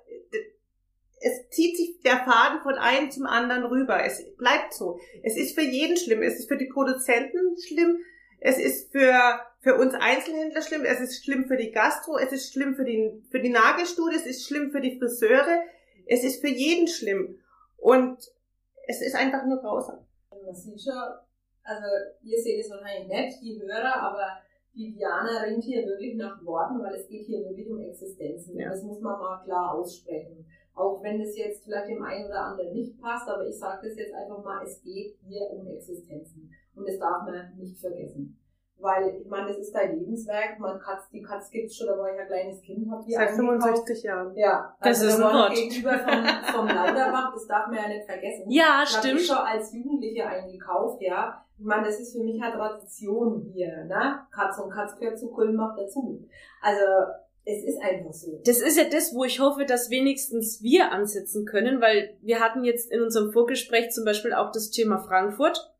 es 1.20 1.48
zieht 1.48 1.76
sich 1.76 2.00
der 2.04 2.18
Faden 2.18 2.60
von 2.62 2.74
einem 2.74 3.10
zum 3.10 3.24
anderen 3.24 3.64
rüber. 3.64 4.04
Es 4.04 4.22
bleibt 4.36 4.74
so. 4.74 4.98
Es 5.22 5.36
ist 5.36 5.54
für 5.54 5.62
jeden 5.62 5.96
schlimm. 5.96 6.22
Es 6.22 6.38
ist 6.38 6.48
für 6.48 6.58
die 6.58 6.68
Produzenten 6.68 7.56
schlimm. 7.66 7.96
Es 8.40 8.58
ist 8.58 8.92
für, 8.92 9.40
für 9.60 9.76
uns 9.76 9.94
Einzelhändler 9.94 10.60
schlimm. 10.60 10.84
Es 10.84 11.00
ist 11.00 11.24
schlimm 11.24 11.46
für 11.46 11.56
die 11.56 11.70
Gastro. 11.70 12.18
Es 12.18 12.30
ist 12.30 12.52
schlimm 12.52 12.74
für 12.76 12.84
die, 12.84 13.22
für 13.30 13.40
die 13.40 13.48
Nagelstudio. 13.48 14.18
Es 14.18 14.26
ist 14.26 14.46
schlimm 14.46 14.70
für 14.70 14.82
die 14.82 14.98
Friseure. 14.98 15.62
Es 16.04 16.24
ist 16.24 16.42
für 16.42 16.50
jeden 16.50 16.88
schlimm. 16.88 17.40
Und 17.78 18.18
es 18.86 19.00
ist 19.00 19.14
einfach 19.14 19.46
nur 19.46 19.62
grausam. 19.62 20.06
Man 20.44 20.54
sieht 20.54 20.82
schon, 20.82 20.92
also 21.64 21.86
ihr 22.22 22.40
seht 22.40 22.64
es 22.64 22.70
wahrscheinlich 22.70 23.08
nicht, 23.08 23.42
die 23.42 23.60
Hörer, 23.60 24.02
aber 24.02 24.26
die 24.74 24.92
Diana 24.92 25.42
ringt 25.42 25.64
hier 25.64 25.86
wirklich 25.86 26.16
nach 26.16 26.44
Worten, 26.44 26.82
weil 26.82 26.94
es 26.94 27.08
geht 27.08 27.26
hier 27.26 27.44
wirklich 27.44 27.68
um 27.70 27.80
Existenzen. 27.80 28.58
Ja. 28.58 28.70
Das 28.70 28.82
muss 28.82 29.00
man 29.00 29.18
mal 29.18 29.42
klar 29.44 29.74
aussprechen. 29.74 30.44
Auch 30.74 31.00
wenn 31.02 31.20
es 31.20 31.36
jetzt 31.38 31.64
vielleicht 31.64 31.88
dem 31.88 32.02
einen 32.02 32.26
oder 32.26 32.46
anderen 32.46 32.72
nicht 32.72 33.00
passt, 33.00 33.28
aber 33.28 33.46
ich 33.46 33.56
sage 33.56 33.88
das 33.88 33.96
jetzt 33.96 34.12
einfach 34.12 34.42
mal, 34.42 34.64
es 34.64 34.82
geht 34.82 35.16
hier 35.26 35.48
um 35.50 35.66
Existenzen. 35.68 36.50
Und 36.74 36.88
das 36.88 36.98
darf 36.98 37.22
man 37.24 37.56
nicht 37.56 37.78
vergessen. 37.78 38.40
Weil, 38.78 39.20
ich 39.22 39.28
meine, 39.28 39.46
das 39.46 39.58
ist 39.58 39.72
dein 39.72 39.96
Lebenswerk. 39.96 40.58
Man 40.58 40.80
Katz, 40.80 41.08
die 41.10 41.22
Katz 41.22 41.48
gibt's 41.48 41.76
schon, 41.76 41.86
da 41.86 41.96
war 41.96 42.12
ich 42.12 42.20
ein 42.20 42.26
kleines 42.26 42.60
Kind, 42.60 42.90
hab 42.90 43.04
die 43.06 43.12
Seit 43.12 43.30
65 43.30 44.02
Jahren. 44.02 44.36
Ja. 44.36 44.76
Das 44.80 45.00
also 45.00 45.06
ist 45.06 45.22
ein 45.22 45.32
Wort. 45.32 45.54
gegenüber 45.54 45.98
vom, 45.98 46.24
vom 46.52 46.66
Lauterbach, 46.66 47.32
das 47.32 47.46
darf 47.46 47.68
man 47.68 47.76
ja 47.76 47.88
nicht 47.88 48.04
vergessen. 48.04 48.44
Ja, 48.48 48.80
das 48.80 48.94
stimmt. 48.94 49.20
Ich 49.20 49.26
schon 49.28 49.36
als 49.36 49.72
Jugendliche 49.72 50.26
eingekauft, 50.26 51.00
ja. 51.00 51.43
Ich 51.58 51.64
meine, 51.64 51.86
das 51.86 52.00
ist 52.00 52.12
für 52.12 52.22
mich 52.22 52.40
halt 52.42 52.54
Tradition 52.54 53.50
hier, 53.54 53.84
ne? 53.84 54.20
Katz 54.32 54.58
und 54.58 54.70
Katz 54.70 54.98
gehört 54.98 55.18
zu 55.18 55.28
Kulmbach 55.28 55.76
dazu. 55.76 56.26
Also, 56.60 56.82
es 57.44 57.62
ist 57.62 57.78
einfach 57.82 58.12
so. 58.12 58.40
Das 58.44 58.60
ist 58.60 58.76
ja 58.76 58.84
das, 58.90 59.14
wo 59.14 59.24
ich 59.24 59.38
hoffe, 59.38 59.66
dass 59.66 59.90
wenigstens 59.90 60.62
wir 60.62 60.92
ansetzen 60.92 61.44
können, 61.44 61.80
weil 61.80 62.16
wir 62.22 62.40
hatten 62.40 62.64
jetzt 62.64 62.90
in 62.90 63.02
unserem 63.02 63.32
Vorgespräch 63.32 63.90
zum 63.90 64.04
Beispiel 64.04 64.32
auch 64.32 64.50
das 64.50 64.70
Thema 64.70 64.98
Frankfurt, 64.98 65.70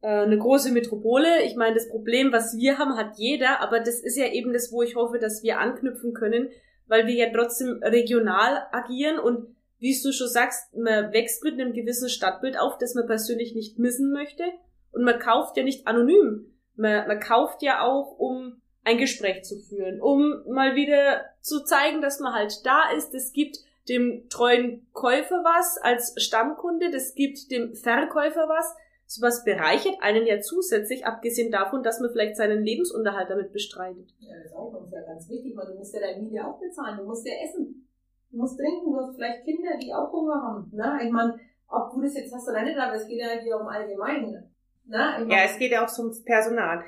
äh, 0.00 0.08
eine 0.08 0.38
große 0.38 0.72
Metropole. 0.72 1.42
Ich 1.44 1.54
meine, 1.54 1.74
das 1.74 1.88
Problem, 1.88 2.32
was 2.32 2.56
wir 2.56 2.78
haben, 2.78 2.96
hat 2.96 3.18
jeder, 3.18 3.60
aber 3.60 3.80
das 3.80 4.00
ist 4.00 4.16
ja 4.16 4.26
eben 4.26 4.52
das, 4.52 4.72
wo 4.72 4.82
ich 4.82 4.96
hoffe, 4.96 5.18
dass 5.18 5.42
wir 5.42 5.58
anknüpfen 5.58 6.14
können, 6.14 6.50
weil 6.86 7.06
wir 7.06 7.14
ja 7.14 7.30
trotzdem 7.32 7.80
regional 7.82 8.66
agieren 8.72 9.18
und 9.18 9.54
wie 9.78 10.00
du 10.00 10.12
schon 10.12 10.28
sagst, 10.28 10.74
man 10.76 11.12
wächst 11.12 11.42
mit 11.42 11.54
einem 11.54 11.72
gewissen 11.72 12.08
Stadtbild 12.08 12.58
auf, 12.58 12.78
das 12.78 12.94
man 12.94 13.06
persönlich 13.06 13.54
nicht 13.54 13.78
missen 13.78 14.12
möchte 14.12 14.44
und 14.92 15.04
man 15.04 15.18
kauft 15.18 15.56
ja 15.56 15.62
nicht 15.62 15.86
anonym. 15.86 16.52
Man, 16.76 17.06
man 17.08 17.20
kauft 17.20 17.62
ja 17.62 17.82
auch, 17.82 18.18
um 18.18 18.60
ein 18.84 18.98
Gespräch 18.98 19.44
zu 19.44 19.58
führen, 19.58 20.00
um 20.00 20.42
mal 20.48 20.74
wieder 20.74 21.22
zu 21.40 21.64
zeigen, 21.64 22.02
dass 22.02 22.20
man 22.20 22.34
halt 22.34 22.64
da 22.64 22.90
ist. 22.96 23.14
Es 23.14 23.32
gibt 23.32 23.58
dem 23.88 24.28
treuen 24.28 24.86
Käufer 24.92 25.42
was 25.44 25.78
als 25.82 26.14
Stammkunde, 26.22 26.90
das 26.90 27.14
gibt 27.14 27.50
dem 27.50 27.74
Verkäufer 27.74 28.48
was. 28.48 28.74
Sowas 29.06 29.44
bereichert 29.44 29.96
einen 30.00 30.26
ja 30.26 30.40
zusätzlich, 30.40 31.04
abgesehen 31.04 31.52
davon, 31.52 31.82
dass 31.82 32.00
man 32.00 32.10
vielleicht 32.10 32.36
seinen 32.36 32.64
Lebensunterhalt 32.64 33.28
damit 33.28 33.52
bestreitet. 33.52 34.08
Ja, 34.20 34.36
das 34.36 34.46
ist 34.46 34.56
auch 34.56 34.72
ja 34.90 35.02
ganz 35.02 35.28
wichtig, 35.28 35.54
weil 35.54 35.66
du 35.66 35.74
musst 35.74 35.92
ja 35.92 36.00
deine 36.00 36.22
Miete 36.22 36.46
auch 36.46 36.58
bezahlen, 36.58 36.96
du 36.96 37.04
musst 37.04 37.26
ja 37.26 37.34
essen, 37.44 37.86
du 38.30 38.38
musst 38.38 38.58
trinken, 38.58 38.90
du 38.90 38.96
hast 38.98 39.14
vielleicht 39.14 39.44
Kinder, 39.44 39.76
die 39.78 39.92
auch 39.92 40.10
Hunger 40.12 40.40
haben. 40.40 40.70
Ne? 40.72 41.00
Ich 41.04 41.10
meine, 41.10 41.38
ob 41.68 41.92
du 41.92 42.00
das 42.00 42.14
jetzt 42.14 42.34
hast 42.34 42.48
oder 42.48 42.62
nicht, 42.62 42.78
aber 42.78 42.94
es 42.94 43.06
geht 43.06 43.20
ja 43.20 43.38
hier 43.42 43.60
um 43.60 43.66
allgemein. 43.66 44.50
Ne? 44.92 45.16
Ich 45.20 45.26
mein, 45.26 45.30
ja, 45.30 45.44
es 45.44 45.58
geht 45.58 45.72
ja 45.72 45.84
auch 45.84 45.98
ums 45.98 46.22
Personal. 46.22 46.84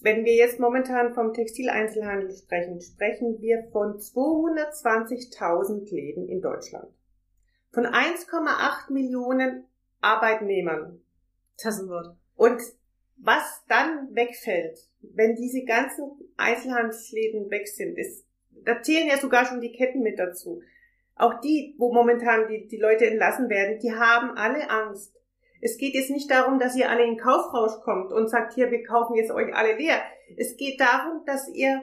Wenn 0.00 0.24
wir 0.24 0.34
jetzt 0.34 0.58
momentan 0.58 1.14
vom 1.14 1.32
Textileinzelhandel 1.32 2.32
sprechen, 2.32 2.80
sprechen 2.80 3.40
wir 3.40 3.68
von 3.70 3.96
220.000 3.98 5.88
Läden 5.94 6.28
in 6.28 6.40
Deutschland. 6.40 6.88
Von 7.72 7.86
1,8 7.86 8.92
Millionen 8.92 9.66
Arbeitnehmern. 10.00 11.00
Das 11.62 11.76
ist 11.76 11.82
ein 11.82 11.88
Wort. 11.88 12.16
Und 12.34 12.60
was 13.16 13.64
dann 13.68 14.14
wegfällt, 14.14 14.78
wenn 15.00 15.36
diese 15.36 15.64
ganzen 15.64 16.10
Einzelhandelsläden 16.36 17.50
weg 17.50 17.68
sind, 17.68 17.96
ist, 17.98 18.24
da 18.64 18.82
zählen 18.82 19.06
ja 19.06 19.16
sogar 19.16 19.46
schon 19.46 19.60
die 19.60 19.72
Ketten 19.72 20.02
mit 20.02 20.18
dazu. 20.18 20.60
Auch 21.14 21.40
die, 21.40 21.76
wo 21.78 21.92
momentan 21.92 22.48
die, 22.48 22.66
die 22.66 22.78
Leute 22.78 23.06
entlassen 23.06 23.48
werden, 23.48 23.78
die 23.78 23.92
haben 23.92 24.36
alle 24.36 24.68
Angst. 24.70 25.17
Es 25.60 25.76
geht 25.76 25.94
jetzt 25.94 26.10
nicht 26.10 26.30
darum, 26.30 26.58
dass 26.58 26.76
ihr 26.76 26.88
alle 26.88 27.04
in 27.04 27.16
Kaufrausch 27.16 27.80
kommt 27.82 28.12
und 28.12 28.28
sagt, 28.28 28.54
hier, 28.54 28.70
wir 28.70 28.82
kaufen 28.84 29.14
jetzt 29.14 29.30
euch 29.30 29.54
alle 29.54 29.76
leer. 29.76 30.00
Es 30.36 30.56
geht 30.56 30.80
darum, 30.80 31.24
dass 31.26 31.48
ihr 31.48 31.82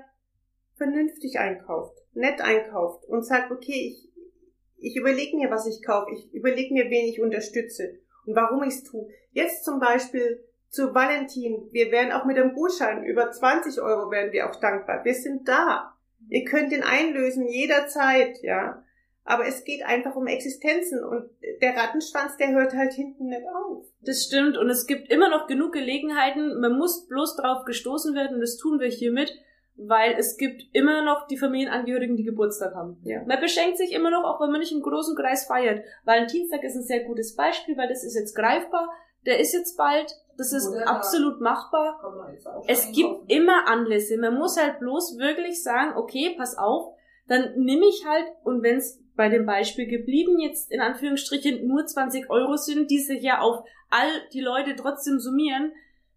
vernünftig 0.76 1.40
einkauft, 1.40 1.98
nett 2.14 2.42
einkauft 2.42 3.06
und 3.06 3.24
sagt, 3.24 3.52
okay, 3.52 3.90
ich, 3.90 4.10
ich 4.78 4.96
überlege 4.96 5.38
mir, 5.38 5.50
was 5.50 5.68
ich 5.68 5.84
kaufe, 5.86 6.12
ich 6.12 6.34
überlege 6.34 6.74
mir, 6.74 6.90
wen 6.90 7.06
ich 7.06 7.22
unterstütze 7.22 8.00
und 8.26 8.36
warum 8.36 8.64
ich 8.64 8.76
es 8.76 8.84
tue. 8.84 9.08
Jetzt 9.32 9.64
zum 9.66 9.80
Beispiel 9.80 10.44
zu 10.70 10.94
Valentin, 10.94 11.70
wir 11.72 11.92
wären 11.92 12.12
auch 12.12 12.26
mit 12.26 12.38
einem 12.38 12.54
Gutschein 12.54 13.04
über 13.06 13.32
20 13.32 13.82
Euro 13.82 14.12
wären 14.12 14.32
wir 14.32 14.50
auch 14.50 14.60
dankbar. 14.60 15.06
Wir 15.06 15.14
sind 15.14 15.48
da. 15.48 15.94
Ihr 16.28 16.44
könnt 16.44 16.72
den 16.72 16.84
einlösen 16.84 17.48
jederzeit, 17.48 18.42
ja. 18.42 18.84
Aber 19.28 19.48
es 19.48 19.64
geht 19.64 19.84
einfach 19.84 20.16
um 20.16 20.28
Existenzen 20.28 21.04
und 21.04 21.28
der 21.60 21.76
Rattenschwanz, 21.76 22.38
der 22.38 22.52
hört 22.52 22.76
halt 22.76 22.94
hinten 22.94 23.26
nicht 23.26 23.42
auf. 23.48 23.84
Das 24.02 24.24
stimmt 24.24 24.56
und 24.56 24.70
es 24.70 24.86
gibt 24.86 25.12
immer 25.12 25.30
noch 25.30 25.48
genug 25.48 25.74
Gelegenheiten. 25.74 26.60
Man 26.60 26.78
muss 26.78 27.08
bloß 27.08 27.36
drauf 27.36 27.66
gestoßen 27.66 28.14
werden 28.14 28.36
und 28.36 28.42
das 28.42 28.58
tun 28.58 28.80
wir 28.80 28.88
hiermit, 28.88 29.36
weil 29.78 30.14
es 30.18 30.38
gibt 30.38 30.64
immer 30.74 31.04
noch 31.04 31.26
die 31.26 31.38
Familienangehörigen, 31.38 32.16
die 32.16 32.24
Geburtstag 32.24 32.76
haben. 32.76 33.02
Ja. 33.04 33.24
Man 33.26 33.42
beschenkt 33.42 33.78
sich 33.78 33.94
immer 33.94 34.12
noch, 34.12 34.24
auch 34.24 34.40
wenn 34.42 34.52
man 34.52 34.60
nicht 34.60 34.72
im 34.72 34.84
großen 34.84 35.16
Kreis 35.16 35.46
feiert. 35.46 35.84
Valentinstag 36.04 36.64
ist 36.64 36.76
ein 36.76 36.84
sehr 36.84 37.04
gutes 37.04 37.36
Beispiel, 37.36 37.76
weil 37.78 37.90
das 37.90 38.04
ist 38.04 38.16
jetzt 38.16 38.36
greifbar. 38.36 38.90
Der 39.26 39.40
ist 39.40 39.54
jetzt 39.54 39.76
bald. 39.76 40.16
Das 40.38 40.54
ist 40.54 40.70
Oder 40.70 40.88
absolut 40.88 41.42
machbar. 41.42 42.00
Es 42.68 42.92
gibt 42.92 43.32
immer 43.32 43.68
Anlässe. 43.68 44.18
Man 44.18 44.36
muss 44.36 44.62
halt 44.62 44.80
bloß 44.80 45.18
wirklich 45.18 45.64
sagen, 45.64 45.98
okay, 45.98 46.36
pass 46.38 46.58
auf, 46.60 46.94
dann 47.28 47.56
nehme 47.56 47.86
ich 47.88 48.06
halt, 48.06 48.26
und 48.44 48.62
wenn 48.62 48.78
es 48.78 49.02
bei 49.16 49.30
dem 49.30 49.46
Beispiel 49.46 49.88
geblieben 49.88 50.40
jetzt 50.40 50.72
in 50.72 50.82
Anführungsstrichen 50.82 51.66
nur 51.68 51.86
20 51.86 52.30
Euro 52.30 52.58
sind, 52.58 52.92
die 52.92 53.00
sich 53.00 53.22
ja 53.22 53.40
auf 53.40 53.66
all 53.90 54.10
die 54.34 54.42
Leute 54.42 54.76
trotzdem 54.76 55.20
summieren, 55.20 55.72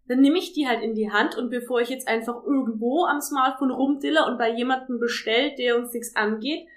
dann 0.07 0.21
nehme 0.21 0.39
ich 0.39 0.53
die 0.53 0.67
halt 0.67 0.81
in 0.81 0.95
die 0.95 1.11
Hand 1.11 1.37
und 1.37 1.49
bevor 1.49 1.81
ich 1.81 1.89
jetzt 1.89 2.07
einfach 2.07 2.43
irgendwo 2.43 3.05
am 3.05 3.21
Smartphone 3.21 3.71
rumdille 3.71 4.25
und 4.25 4.37
bei 4.37 4.51
jemandem 4.51 4.99
bestellt, 4.99 5.59
der 5.59 5.77
uns 5.77 5.93
nichts 5.93 6.15
angeht, 6.15 6.67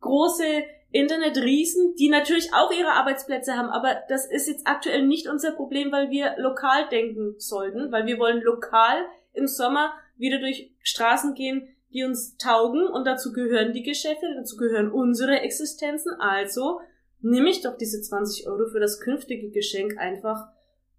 große 0.00 0.44
Internetriesen, 0.90 1.94
die 1.96 2.10
natürlich 2.10 2.52
auch 2.52 2.70
ihre 2.70 2.90
Arbeitsplätze 2.90 3.56
haben, 3.56 3.70
aber 3.70 4.02
das 4.08 4.30
ist 4.30 4.46
jetzt 4.46 4.66
aktuell 4.66 5.06
nicht 5.06 5.26
unser 5.26 5.52
Problem, 5.52 5.90
weil 5.90 6.10
wir 6.10 6.34
lokal 6.36 6.86
denken 6.90 7.34
sollten, 7.38 7.90
weil 7.90 8.04
wir 8.04 8.18
wollen 8.18 8.42
lokal 8.42 9.06
im 9.32 9.46
Sommer 9.46 9.94
wieder 10.18 10.38
durch 10.38 10.70
Straßen 10.82 11.34
gehen, 11.34 11.74
die 11.92 12.04
uns 12.04 12.36
taugen 12.36 12.86
und 12.86 13.06
dazu 13.06 13.32
gehören 13.32 13.72
die 13.72 13.82
Geschäfte, 13.82 14.26
dazu 14.36 14.56
gehören 14.56 14.90
unsere 14.90 15.40
Existenzen. 15.40 16.12
Also 16.18 16.80
nehme 17.20 17.50
ich 17.50 17.62
doch 17.62 17.76
diese 17.76 18.00
20 18.00 18.48
Euro 18.48 18.66
für 18.66 18.80
das 18.80 19.00
künftige 19.00 19.50
Geschenk 19.50 19.98
einfach 19.98 20.48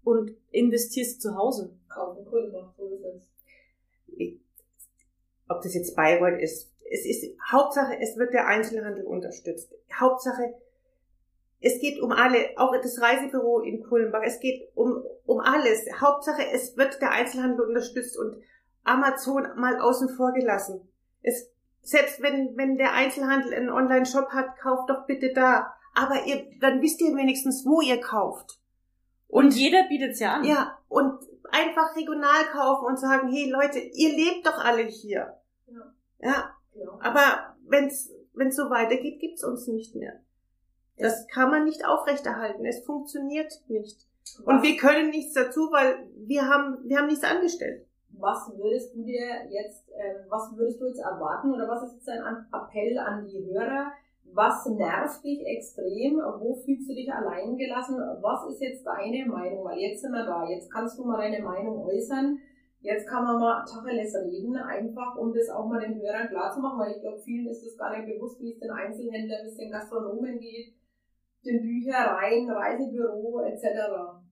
und 0.04 0.32
investierst 0.50 1.20
zu 1.20 1.36
Hause. 1.36 1.76
Kaufen 1.88 2.24
Kunden, 2.24 2.52
so 2.76 2.86
ist 2.86 3.04
es. 3.04 3.34
Ob 5.48 5.62
das 5.62 5.74
jetzt 5.74 5.94
Bayreuth 5.94 6.40
ist, 6.40 6.70
es 6.90 7.06
ist 7.06 7.36
Hauptsache, 7.50 7.98
es 8.00 8.16
wird 8.16 8.32
der 8.32 8.46
Einzelhandel 8.46 9.04
unterstützt. 9.04 9.72
Hauptsache, 9.98 10.54
es 11.60 11.80
geht 11.80 12.00
um 12.00 12.12
alle, 12.12 12.50
auch 12.56 12.72
das 12.82 13.00
Reisebüro 13.00 13.60
in 13.60 13.82
Kulmbach, 13.82 14.22
es 14.24 14.38
geht 14.40 14.68
um, 14.74 15.02
um 15.24 15.40
alles. 15.40 15.86
Hauptsache, 16.00 16.42
es 16.52 16.76
wird 16.76 17.00
der 17.00 17.10
Einzelhandel 17.10 17.66
unterstützt 17.66 18.18
und 18.18 18.36
Amazon 18.84 19.48
mal 19.56 19.80
außen 19.80 20.10
vor 20.10 20.32
gelassen. 20.32 20.86
Es, 21.22 21.50
selbst 21.82 22.22
wenn, 22.22 22.56
wenn 22.56 22.76
der 22.76 22.92
Einzelhandel 22.92 23.54
einen 23.54 23.70
Online-Shop 23.70 24.28
hat, 24.30 24.58
kauft 24.58 24.90
doch 24.90 25.06
bitte 25.06 25.32
da. 25.32 25.74
Aber 25.94 26.24
ihr, 26.26 26.46
dann 26.60 26.80
wisst 26.82 27.00
ihr 27.00 27.14
wenigstens, 27.16 27.64
wo 27.64 27.80
ihr 27.80 28.00
kauft. 28.00 28.58
Und, 29.28 29.46
und 29.46 29.54
jeder 29.54 29.84
bietet's 29.88 30.20
ja 30.20 30.34
an. 30.34 30.44
Ja, 30.44 30.78
und 30.88 31.18
einfach 31.50 31.96
regional 31.96 32.44
kaufen 32.52 32.86
und 32.86 32.98
sagen, 32.98 33.28
hey 33.28 33.50
Leute, 33.50 33.78
ihr 33.78 34.10
lebt 34.10 34.46
doch 34.46 34.58
alle 34.58 34.82
hier. 34.82 35.38
Ja. 35.66 35.94
ja. 36.20 36.54
ja. 36.74 36.98
Aber 37.00 37.56
wenn's, 37.66 38.10
wenn's 38.34 38.56
so 38.56 38.70
weitergeht, 38.70 39.20
gibt's 39.20 39.44
uns 39.44 39.66
nicht 39.66 39.94
mehr. 39.94 40.20
Das 40.96 41.26
kann 41.28 41.50
man 41.50 41.64
nicht 41.64 41.84
aufrechterhalten. 41.84 42.64
Es 42.64 42.84
funktioniert 42.84 43.52
nicht. 43.68 44.06
Und 44.44 44.62
wir 44.62 44.76
können 44.76 45.10
nichts 45.10 45.32
dazu, 45.32 45.72
weil 45.72 46.08
wir 46.16 46.48
haben, 46.48 46.78
wir 46.84 46.98
haben 46.98 47.08
nichts 47.08 47.24
angestellt 47.24 47.84
was 48.18 48.52
würdest 48.56 48.94
du 48.94 49.02
dir 49.02 49.46
jetzt, 49.50 49.88
äh, 49.90 50.24
was 50.28 50.56
würdest 50.56 50.80
du 50.80 50.86
jetzt 50.86 51.00
erwarten 51.00 51.52
oder 51.52 51.68
was 51.68 51.82
ist 51.84 51.94
jetzt 51.94 52.08
ein 52.08 52.46
Appell 52.52 52.98
an 52.98 53.26
die 53.26 53.44
Hörer? 53.46 53.92
Was 54.32 54.66
nervt 54.66 55.22
dich 55.22 55.46
extrem? 55.46 56.16
Wo 56.16 56.54
fühlst 56.54 56.88
du 56.88 56.94
dich 56.94 57.12
allein 57.12 57.56
gelassen? 57.56 57.96
Was 58.20 58.50
ist 58.50 58.60
jetzt 58.60 58.84
deine 58.84 59.26
Meinung? 59.26 59.64
Weil 59.64 59.78
jetzt 59.78 60.02
sind 60.02 60.12
wir 60.12 60.24
da. 60.24 60.48
Jetzt 60.48 60.72
kannst 60.72 60.98
du 60.98 61.04
mal 61.04 61.18
deine 61.18 61.44
Meinung 61.44 61.84
äußern. 61.84 62.38
Jetzt 62.80 63.08
kann 63.08 63.24
man 63.24 63.40
mal 63.40 63.64
Tacheles 63.64 64.14
reden, 64.14 64.56
einfach 64.56 65.16
um 65.16 65.32
das 65.32 65.48
auch 65.48 65.66
mal 65.66 65.80
den 65.80 65.98
Hörern 66.02 66.28
klar 66.28 66.52
zu 66.52 66.60
machen, 66.60 66.78
weil 66.78 66.92
ich 66.92 67.00
glaube, 67.00 67.18
vielen 67.18 67.48
ist 67.48 67.64
das 67.64 67.78
gar 67.78 67.96
nicht 67.96 68.12
bewusst, 68.12 68.38
wie 68.42 68.52
es 68.52 68.58
den 68.58 68.70
Einzelhändlern, 68.70 69.42
wie 69.42 69.48
es 69.48 69.56
den 69.56 69.70
Gastronomen 69.70 70.38
geht, 70.38 70.74
den 71.46 71.62
Büchereien, 71.62 72.50
Reisebüro 72.50 73.40
etc. 73.40 74.23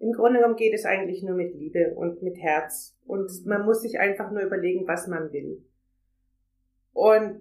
Im 0.00 0.12
Grunde 0.12 0.38
genommen 0.38 0.56
geht 0.56 0.74
es 0.74 0.84
eigentlich 0.84 1.22
nur 1.22 1.34
mit 1.34 1.54
Liebe 1.54 1.94
und 1.94 2.22
mit 2.22 2.36
Herz. 2.36 2.96
Und 3.06 3.30
man 3.46 3.64
muss 3.64 3.82
sich 3.82 3.98
einfach 3.98 4.30
nur 4.30 4.42
überlegen, 4.42 4.86
was 4.86 5.08
man 5.08 5.32
will. 5.32 5.64
Und 6.92 7.40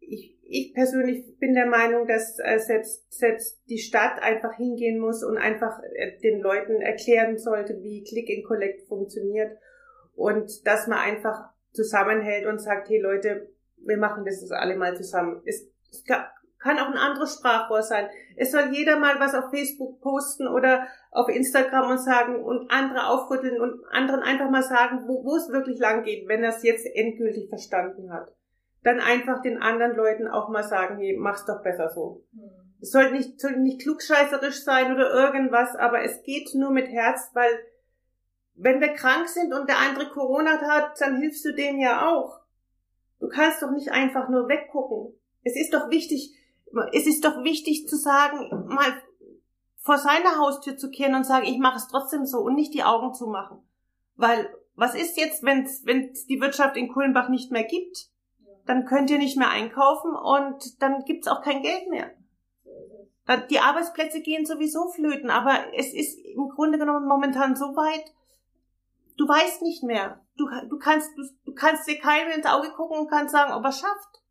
ich, 0.00 0.36
ich 0.42 0.74
persönlich 0.74 1.38
bin 1.38 1.54
der 1.54 1.66
Meinung, 1.66 2.06
dass 2.06 2.38
äh, 2.40 2.58
selbst, 2.58 3.12
selbst 3.12 3.60
die 3.68 3.78
Stadt 3.78 4.22
einfach 4.22 4.56
hingehen 4.56 4.98
muss 4.98 5.24
und 5.24 5.38
einfach 5.38 5.80
äh, 5.94 6.18
den 6.18 6.40
Leuten 6.40 6.80
erklären 6.80 7.38
sollte, 7.38 7.80
wie 7.82 8.02
Click 8.02 8.28
and 8.28 8.44
Collect 8.44 8.82
funktioniert 8.88 9.56
und 10.14 10.66
dass 10.66 10.86
man 10.86 10.98
einfach 10.98 11.50
zusammenhält 11.72 12.46
und 12.46 12.60
sagt, 12.60 12.88
hey 12.88 13.00
Leute, 13.00 13.48
wir 13.78 13.96
machen 13.96 14.24
das 14.24 14.50
alle 14.50 14.76
mal 14.76 14.96
zusammen. 14.96 15.42
Es, 15.44 15.68
es 15.90 16.04
kann 16.64 16.78
auch 16.78 16.88
ein 16.88 16.96
anderes 16.96 17.34
Sprachrohr 17.34 17.82
sein. 17.82 18.08
Es 18.36 18.50
soll 18.50 18.70
jeder 18.72 18.98
mal 18.98 19.20
was 19.20 19.34
auf 19.34 19.50
Facebook 19.50 20.00
posten 20.00 20.48
oder 20.48 20.86
auf 21.10 21.28
Instagram 21.28 21.90
und 21.90 21.98
sagen 21.98 22.42
und 22.42 22.70
andere 22.70 23.06
aufrütteln 23.06 23.60
und 23.60 23.84
anderen 23.92 24.22
einfach 24.22 24.48
mal 24.48 24.62
sagen, 24.62 25.06
wo, 25.06 25.24
wo 25.24 25.36
es 25.36 25.50
wirklich 25.50 25.78
lang 25.78 26.04
geht, 26.04 26.26
wenn 26.26 26.42
er 26.42 26.48
es 26.48 26.62
jetzt 26.62 26.86
endgültig 26.86 27.50
verstanden 27.50 28.10
hat. 28.10 28.32
Dann 28.82 28.98
einfach 28.98 29.42
den 29.42 29.60
anderen 29.60 29.94
Leuten 29.94 30.26
auch 30.26 30.48
mal 30.48 30.64
sagen, 30.64 30.96
hey, 30.96 31.14
mach's 31.18 31.44
doch 31.44 31.62
besser 31.62 31.90
so. 31.90 32.24
Mhm. 32.32 32.64
Es 32.80 32.90
soll 32.90 33.12
nicht, 33.12 33.40
soll 33.40 33.56
nicht 33.58 33.82
klugscheißerisch 33.82 34.64
sein 34.64 34.92
oder 34.92 35.10
irgendwas, 35.10 35.76
aber 35.76 36.02
es 36.02 36.22
geht 36.22 36.54
nur 36.54 36.70
mit 36.70 36.88
Herz, 36.88 37.30
weil 37.34 37.50
wenn 38.54 38.80
wir 38.80 38.94
krank 38.94 39.28
sind 39.28 39.52
und 39.52 39.68
der 39.68 39.78
andere 39.78 40.08
Corona 40.08 40.60
hat, 40.62 40.98
dann 40.98 41.18
hilfst 41.18 41.44
du 41.44 41.52
dem 41.52 41.78
ja 41.78 42.08
auch. 42.08 42.40
Du 43.20 43.28
kannst 43.28 43.62
doch 43.62 43.70
nicht 43.70 43.90
einfach 43.92 44.30
nur 44.30 44.48
weggucken. 44.48 45.18
Es 45.42 45.56
ist 45.56 45.74
doch 45.74 45.90
wichtig, 45.90 46.34
es 46.92 47.06
ist 47.06 47.24
doch 47.24 47.42
wichtig 47.44 47.86
zu 47.88 47.96
sagen, 47.96 48.66
mal 48.68 49.02
vor 49.80 49.98
seiner 49.98 50.38
Haustür 50.38 50.76
zu 50.76 50.90
kehren 50.90 51.14
und 51.14 51.24
sagen, 51.24 51.46
ich 51.46 51.58
mache 51.58 51.76
es 51.76 51.88
trotzdem 51.88 52.24
so 52.24 52.38
und 52.38 52.54
nicht 52.54 52.72
die 52.74 52.84
Augen 52.84 53.12
zu 53.12 53.26
machen. 53.26 53.58
Weil 54.16 54.48
was 54.76 54.94
ist 54.94 55.16
jetzt, 55.16 55.42
wenn 55.42 55.64
es 55.64 56.26
die 56.26 56.40
Wirtschaft 56.40 56.76
in 56.76 56.92
Kulmbach 56.92 57.28
nicht 57.28 57.52
mehr 57.52 57.64
gibt? 57.64 58.08
Dann 58.66 58.86
könnt 58.86 59.10
ihr 59.10 59.18
nicht 59.18 59.36
mehr 59.36 59.50
einkaufen 59.50 60.14
und 60.14 60.82
dann 60.82 61.04
gibt's 61.04 61.28
auch 61.28 61.42
kein 61.42 61.62
Geld 61.62 61.88
mehr. 61.90 62.10
Die 63.50 63.60
Arbeitsplätze 63.60 64.20
gehen 64.20 64.44
sowieso 64.44 64.88
flöten, 64.88 65.30
aber 65.30 65.74
es 65.74 65.92
ist 65.94 66.18
im 66.18 66.48
Grunde 66.48 66.78
genommen 66.78 67.06
momentan 67.06 67.56
so 67.56 67.66
weit, 67.76 68.12
du 69.16 69.26
weißt 69.26 69.62
nicht 69.62 69.82
mehr. 69.82 70.20
Du, 70.36 70.46
du 70.68 70.78
kannst, 70.78 71.10
du, 71.16 71.22
du 71.44 71.54
kannst 71.54 71.88
dir 71.88 71.98
keinem 71.98 72.32
ins 72.32 72.46
Auge 72.46 72.70
gucken 72.72 72.98
und 72.98 73.10
kannst 73.10 73.32
sagen, 73.32 73.52
ob 73.52 73.64
er 73.64 73.72
schafft. 73.72 74.23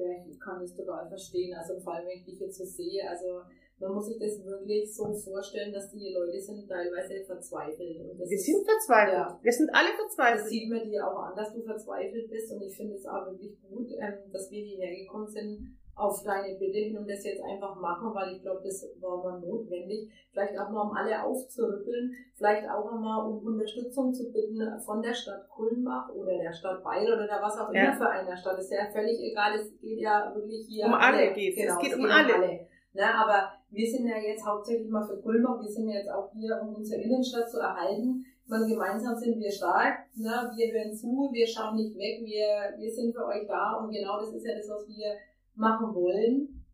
Ja, 0.00 0.24
ich 0.26 0.40
kann 0.40 0.60
das 0.60 0.74
total 0.74 1.08
verstehen. 1.08 1.56
Also 1.56 1.78
vor 1.80 1.94
allem, 1.94 2.06
wenn 2.06 2.18
ich 2.18 2.24
dich 2.24 2.40
jetzt 2.40 2.56
so 2.56 2.64
sehe, 2.64 3.08
also 3.08 3.42
man 3.80 3.94
muss 3.94 4.06
sich 4.06 4.18
das 4.18 4.44
wirklich 4.44 4.94
so 4.94 5.12
vorstellen, 5.12 5.72
dass 5.72 5.90
die 5.90 6.12
Leute 6.12 6.38
sind 6.40 6.68
teilweise 6.68 7.24
verzweifelt. 7.24 7.96
wir 8.16 8.38
sind 8.38 8.64
verzweifelt. 8.64 9.14
Ja. 9.14 9.40
Wir 9.42 9.52
sind 9.52 9.70
alle 9.72 9.96
verzweifelt. 9.96 10.44
Das 10.44 10.50
sieht 10.50 10.68
man 10.68 10.84
dir 10.84 11.06
auch 11.06 11.18
an, 11.18 11.36
dass 11.36 11.52
du 11.52 11.62
verzweifelt 11.62 12.28
bist. 12.30 12.52
Und 12.52 12.62
ich 12.62 12.76
finde 12.76 12.94
es 12.94 13.06
auch 13.06 13.24
wirklich 13.26 13.56
gut, 13.62 13.88
ähm, 13.92 14.30
dass 14.32 14.50
wir 14.50 14.62
hierher 14.62 14.94
gekommen 14.94 15.28
sind, 15.28 15.79
auf 15.94 16.22
deine 16.24 16.58
Bitte 16.58 16.78
hin 16.78 16.96
und 16.96 17.08
das 17.08 17.24
jetzt 17.24 17.42
einfach 17.42 17.78
machen, 17.78 18.14
weil 18.14 18.36
ich 18.36 18.42
glaube, 18.42 18.62
das 18.64 18.88
war 19.00 19.22
mal 19.22 19.40
notwendig. 19.40 20.10
Vielleicht 20.32 20.58
auch 20.58 20.70
mal, 20.70 20.82
um 20.82 20.96
alle 20.96 21.22
aufzurütteln, 21.22 22.12
vielleicht 22.34 22.68
auch 22.68 22.90
mal, 22.92 23.26
um 23.26 23.44
Unterstützung 23.44 24.12
zu 24.12 24.32
bitten 24.32 24.60
von 24.80 25.02
der 25.02 25.12
Stadt 25.12 25.48
Kulmbach 25.48 26.08
oder 26.10 26.38
der 26.38 26.52
Stadt 26.52 26.84
Weil 26.84 27.04
oder 27.04 27.28
was 27.42 27.58
auch 27.58 27.68
immer 27.68 27.84
ja. 27.84 27.92
für 27.92 28.08
eine 28.08 28.36
Stadt. 28.36 28.56
Das 28.56 28.64
ist 28.64 28.72
ja 28.72 28.90
völlig 28.90 29.20
egal, 29.20 29.58
es 29.58 29.78
geht 29.80 30.00
ja 30.00 30.32
wirklich 30.34 30.66
hier 30.66 30.86
um 30.86 30.94
alle. 30.94 31.18
alle 31.18 31.32
geht 31.32 31.56
genau, 31.56 31.74
es. 31.74 31.78
geht 31.78 31.98
um 31.98 32.04
alle. 32.04 32.34
Alle. 32.34 32.66
Ne, 32.92 33.06
aber 33.14 33.52
wir 33.70 33.88
sind 33.88 34.06
ja 34.08 34.16
jetzt 34.16 34.44
hauptsächlich 34.44 34.90
mal 34.90 35.06
für 35.06 35.20
Kulmbach, 35.20 35.60
wir 35.60 35.68
sind 35.68 35.88
ja 35.88 35.98
jetzt 35.98 36.10
auch 36.10 36.28
hier, 36.32 36.58
um 36.60 36.74
unsere 36.74 37.00
Innenstadt 37.00 37.48
zu 37.48 37.58
erhalten. 37.58 38.24
Man, 38.46 38.66
gemeinsam 38.68 39.14
sind 39.14 39.38
wir 39.38 39.50
stark, 39.50 40.06
ne, 40.16 40.50
wir 40.56 40.72
hören 40.72 40.92
zu, 40.92 41.30
wir 41.30 41.46
schauen 41.46 41.76
nicht 41.76 41.96
weg, 41.96 42.18
wir, 42.24 42.74
wir 42.78 42.90
sind 42.90 43.14
für 43.14 43.24
euch 43.26 43.46
da 43.46 43.74
und 43.74 43.92
genau 43.92 44.18
das 44.18 44.34
ist 44.34 44.44
ja 44.44 44.56
das, 44.56 44.68
was 44.68 44.88
wir 44.88 45.14
machen 45.54 45.94
wollen. 45.94 46.64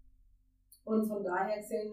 Und 0.85 1.07
von 1.09 1.25
daher 1.25 1.59
gesehen 1.59 1.93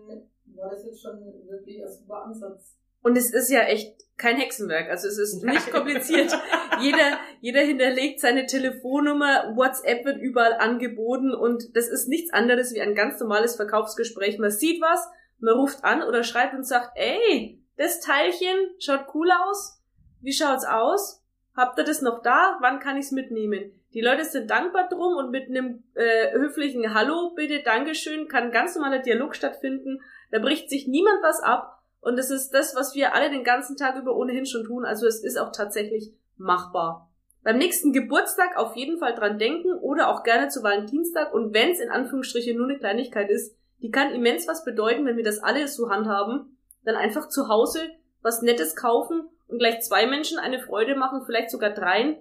war 0.55 0.69
das 0.69 0.85
jetzt 0.85 1.01
schon 1.01 1.19
wirklich 1.49 1.83
ein 1.83 1.91
super 1.91 2.25
Ansatz. 2.25 2.77
Und 3.01 3.17
es 3.17 3.33
ist 3.33 3.49
ja 3.49 3.61
echt 3.61 4.03
kein 4.17 4.37
Hexenwerk. 4.37 4.89
Also 4.89 5.07
es 5.07 5.17
ist 5.17 5.43
nicht 5.43 5.71
kompliziert. 5.71 6.31
jeder, 6.81 7.17
jeder 7.41 7.61
hinterlegt 7.61 8.19
seine 8.19 8.45
Telefonnummer, 8.45 9.55
WhatsApp 9.55 10.05
wird 10.05 10.21
überall 10.21 10.53
angeboten 10.53 11.33
und 11.33 11.75
das 11.75 11.87
ist 11.87 12.07
nichts 12.07 12.31
anderes 12.31 12.73
wie 12.73 12.81
ein 12.81 12.95
ganz 12.95 13.19
normales 13.19 13.55
Verkaufsgespräch. 13.55 14.37
Man 14.39 14.51
sieht 14.51 14.81
was, 14.81 15.05
man 15.39 15.55
ruft 15.55 15.83
an 15.83 16.03
oder 16.03 16.23
schreibt 16.23 16.53
und 16.53 16.63
sagt, 16.63 16.91
ey, 16.95 17.61
das 17.75 17.99
Teilchen 17.99 18.55
schaut 18.79 19.13
cool 19.13 19.29
aus. 19.31 19.81
Wie 20.21 20.33
schaut's 20.33 20.65
aus? 20.65 21.21
Habt 21.55 21.77
ihr 21.77 21.83
das 21.83 22.01
noch 22.01 22.21
da? 22.21 22.57
Wann 22.61 22.79
kann 22.79 22.97
ich's 22.97 23.11
mitnehmen? 23.11 23.71
Die 23.93 24.01
Leute 24.01 24.25
sind 24.25 24.49
dankbar 24.49 24.89
drum 24.89 25.15
und 25.17 25.29
mit 25.29 25.49
einem 25.49 25.84
äh, 25.93 26.32
höflichen 26.32 26.95
Hallo, 26.95 27.32
bitte, 27.36 27.62
Dankeschön, 27.62 28.27
kann 28.27 28.51
ganz 28.51 28.75
normaler 28.75 28.99
Dialog 28.99 29.36
stattfinden. 29.36 30.01
Da 30.32 30.39
bricht 30.39 30.69
sich 30.69 30.88
niemand 30.88 31.21
was 31.21 31.41
ab. 31.41 31.79
Und 32.01 32.17
das 32.17 32.32
ist 32.32 32.49
das, 32.51 32.75
was 32.75 32.95
wir 32.95 33.13
alle 33.13 33.29
den 33.29 33.43
ganzen 33.43 33.77
Tag 33.77 33.95
über 33.97 34.15
ohnehin 34.15 34.45
schon 34.45 34.65
tun. 34.65 34.84
Also 34.84 35.06
es 35.06 35.23
ist 35.23 35.38
auch 35.38 35.51
tatsächlich 35.51 36.12
machbar. 36.38 37.10
Beim 37.43 37.58
nächsten 37.58 37.93
Geburtstag 37.93 38.58
auf 38.58 38.75
jeden 38.75 38.97
Fall 38.97 39.13
dran 39.13 39.38
denken 39.38 39.73
oder 39.73 40.10
auch 40.10 40.23
gerne 40.23 40.47
zu 40.47 40.63
Valentinstag. 40.63 41.34
Und 41.34 41.53
wenn 41.53 41.71
es 41.71 41.79
in 41.79 41.89
Anführungsstrichen 41.89 42.58
nur 42.58 42.67
eine 42.67 42.79
Kleinigkeit 42.79 43.29
ist, 43.29 43.56
die 43.82 43.91
kann 43.91 44.13
immens 44.13 44.47
was 44.47 44.65
bedeuten, 44.65 45.06
wenn 45.06 45.17
wir 45.17 45.23
das 45.23 45.39
alle 45.39 45.67
so 45.67 45.89
handhaben, 45.89 46.58
dann 46.84 46.95
einfach 46.95 47.29
zu 47.29 47.47
Hause 47.47 47.79
was 48.21 48.41
Nettes 48.41 48.75
kaufen 48.75 49.27
und 49.47 49.60
gleich 49.60 49.82
zwei 49.82 50.08
Menschen 50.08 50.39
eine 50.39 50.60
Freude 50.60 50.95
machen, 50.95 51.23
vielleicht 51.25 51.51
sogar 51.51 51.71
dreien, 51.71 52.15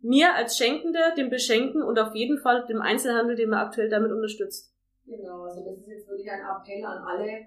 mir 0.00 0.34
als 0.34 0.56
Schenkender, 0.56 1.14
dem 1.16 1.30
Beschenken 1.30 1.82
und 1.82 1.98
auf 1.98 2.14
jeden 2.14 2.38
Fall 2.38 2.64
dem 2.66 2.80
Einzelhandel, 2.80 3.36
den 3.36 3.50
man 3.50 3.66
aktuell 3.66 3.88
damit 3.88 4.12
unterstützt. 4.12 4.72
Genau, 5.06 5.42
also 5.42 5.64
das 5.64 5.78
ist 5.78 5.88
jetzt 5.88 6.08
wirklich 6.08 6.30
ein 6.30 6.40
Appell 6.40 6.84
an 6.84 7.02
alle. 7.02 7.46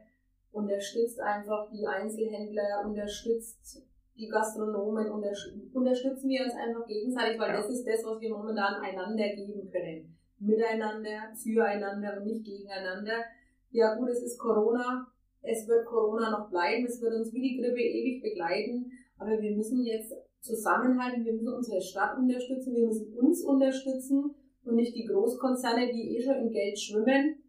Unterstützt 0.51 1.19
einfach 1.21 1.69
die 1.71 1.87
Einzelhändler, 1.87 2.83
unterstützt 2.85 3.83
die 4.17 4.27
Gastronomen, 4.27 5.09
unterstützen 5.09 6.29
wir 6.29 6.43
uns 6.43 6.53
einfach 6.53 6.85
gegenseitig, 6.85 7.39
weil 7.39 7.53
das 7.53 7.69
ist 7.69 7.87
das, 7.87 8.03
was 8.03 8.19
wir 8.19 8.29
momentan 8.29 8.81
einander 8.81 9.29
geben 9.29 9.71
können. 9.71 10.17
Miteinander, 10.39 11.31
füreinander 11.35 12.17
und 12.17 12.25
nicht 12.25 12.43
gegeneinander. 12.43 13.23
Ja 13.71 13.95
gut, 13.95 14.09
es 14.09 14.21
ist 14.21 14.37
Corona, 14.37 15.07
es 15.41 15.67
wird 15.67 15.85
Corona 15.85 16.29
noch 16.29 16.49
bleiben, 16.49 16.85
es 16.85 17.01
wird 17.01 17.13
uns 17.13 17.31
wie 17.31 17.41
die 17.41 17.61
Grippe 17.61 17.79
ewig 17.79 18.21
begleiten, 18.21 18.91
aber 19.17 19.39
wir 19.39 19.55
müssen 19.55 19.85
jetzt 19.85 20.13
zusammenhalten, 20.41 21.25
wir 21.25 21.33
müssen 21.33 21.53
unsere 21.53 21.81
Stadt 21.81 22.17
unterstützen, 22.17 22.75
wir 22.75 22.87
müssen 22.87 23.13
uns 23.17 23.43
unterstützen 23.43 24.35
und 24.65 24.75
nicht 24.75 24.95
die 24.95 25.05
Großkonzerne, 25.05 25.91
die 25.91 26.17
eh 26.17 26.21
schon 26.21 26.35
im 26.35 26.51
Geld 26.51 26.79
schwimmen. 26.79 27.43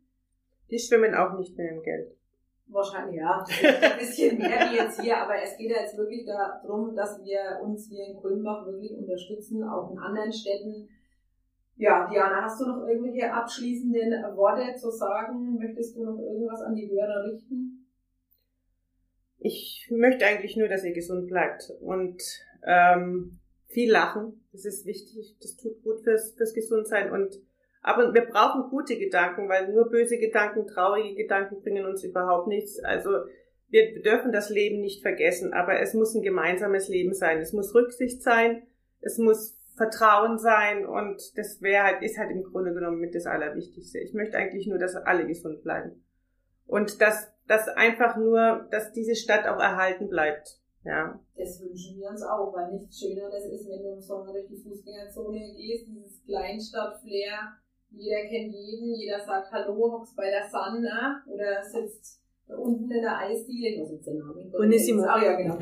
Die 0.71 0.79
schwimmen 0.79 1.15
auch 1.15 1.37
nicht 1.39 1.57
mehr 1.57 1.73
im 1.73 1.83
Geld. 1.83 2.15
Wahrscheinlich, 2.69 3.17
ja. 3.17 3.45
Ein 3.63 3.99
bisschen 3.99 4.39
mehr 4.39 4.71
wie 4.71 4.77
jetzt 4.77 5.01
hier, 5.01 5.19
aber 5.19 5.35
es 5.43 5.57
geht 5.59 5.71
ja 5.71 5.83
jetzt 5.83 5.97
wirklich 5.97 6.25
darum, 6.25 6.95
dass 6.95 7.23
wir 7.23 7.61
uns 7.63 7.89
hier 7.89 8.07
in 8.07 8.17
Kulmbach 8.17 8.65
wirklich 8.67 8.97
unterstützen, 8.97 9.63
auch 9.63 9.91
in 9.91 9.99
anderen 9.99 10.33
Städten. 10.33 10.89
Ja, 11.77 12.09
Diana, 12.09 12.43
hast 12.43 12.61
du 12.61 12.67
noch 12.67 12.87
irgendwelche 12.87 13.33
abschließenden 13.33 14.37
Worte 14.37 14.75
zu 14.77 14.91
sagen? 14.91 15.57
Möchtest 15.59 15.97
du 15.97 16.05
noch 16.05 16.19
irgendwas 16.19 16.63
an 16.63 16.75
die 16.75 16.91
Hörer 16.91 17.25
richten? 17.31 17.87
Ich 19.39 19.89
möchte 19.91 20.25
eigentlich 20.25 20.57
nur, 20.57 20.69
dass 20.69 20.85
ihr 20.85 20.93
gesund 20.93 21.27
bleibt 21.27 21.73
und 21.81 22.23
ähm, 22.66 23.38
viel 23.68 23.90
lachen. 23.90 24.44
Das 24.53 24.64
ist 24.64 24.87
wichtig. 24.87 25.37
Das 25.40 25.57
tut 25.57 25.83
gut 25.83 26.01
fürs, 26.03 26.33
fürs 26.35 26.55
Gesundsein. 26.55 27.11
Und 27.11 27.38
aber 27.83 28.14
wir 28.14 28.22
brauchen 28.22 28.70
gute 28.70 28.96
Gedanken, 28.96 29.48
weil 29.48 29.72
nur 29.72 29.90
böse 29.90 30.18
Gedanken, 30.18 30.66
traurige 30.66 31.16
Gedanken 31.16 31.61
bringen 31.62 31.85
uns 31.85 32.05
überhaupt 32.05 32.46
nichts. 32.46 32.79
Also 32.79 33.11
wir 33.70 34.03
dürfen 34.03 34.31
das 34.31 34.51
Leben 34.51 34.81
nicht 34.81 35.03
vergessen, 35.03 35.53
aber 35.53 35.81
es 35.81 35.94
muss 35.94 36.14
ein 36.14 36.22
gemeinsames 36.22 36.88
Leben 36.88 37.14
sein. 37.14 37.40
Es 37.40 37.53
muss 37.53 37.75
Rücksicht 37.75 38.22
sein, 38.22 38.62
es 39.01 39.18
muss 39.18 39.59
Vertrauen 39.77 40.38
sein 40.38 40.85
und 40.87 41.37
das 41.38 41.62
wäre 41.62 41.85
halt, 41.85 42.03
ist 42.03 42.18
halt 42.18 42.31
im 42.31 42.44
Grunde 42.44 42.75
genommen 42.75 43.01
mit 43.01 43.14
das 43.14 43.27
Allerwichtigste. 43.27 43.98
Ich 43.98 44.12
möchte 44.12 44.37
eigentlich 44.37 44.66
nur, 44.66 44.79
dass 44.79 44.94
alle 44.94 45.27
gesund 45.27 45.62
bleiben. 45.62 46.05
Und 46.66 47.01
dass, 47.01 47.33
dass 47.48 47.68
einfach 47.68 48.16
nur, 48.16 48.68
dass 48.70 48.92
diese 48.92 49.16
Stadt 49.16 49.46
auch 49.48 49.59
erhalten 49.59 50.09
bleibt. 50.09 50.61
Ja. 50.85 51.18
Das 51.37 51.61
wünschen 51.61 52.01
wir 52.01 52.09
uns 52.11 52.23
auch, 52.23 52.53
weil 52.53 52.73
nichts 52.73 52.99
Schöneres 52.99 53.45
ist, 53.47 53.68
wenn 53.68 53.83
du 53.83 53.92
im 53.95 54.01
Sommer 54.01 54.33
durch 54.33 54.49
die 54.49 54.57
Fußgängerzone 54.57 55.55
gehst, 55.55 55.87
dieses 55.88 56.25
Kleinstadt-Flair. 56.25 57.57
Jeder 57.90 58.23
kennt 58.23 58.55
jeden, 58.55 58.95
jeder 58.95 59.21
sagt 59.21 59.53
Hallo, 59.53 59.92
hockst 59.92 60.16
bei 60.16 60.31
der 60.31 60.49
Sun, 60.49 60.81
ne? 60.81 61.23
oder 61.27 61.62
sitzt 61.62 62.23
da 62.49 62.57
unten 62.57 62.90
in 62.90 63.03
der 63.03 63.18
Eisdiele, 63.18 63.83
was 63.83 63.92
ist 63.92 64.07
der 64.07 64.14
Name? 64.14 64.51
Unissimo. 64.59 65.03
Ah, 65.05 65.23
ja, 65.23 65.37
genau. 65.37 65.55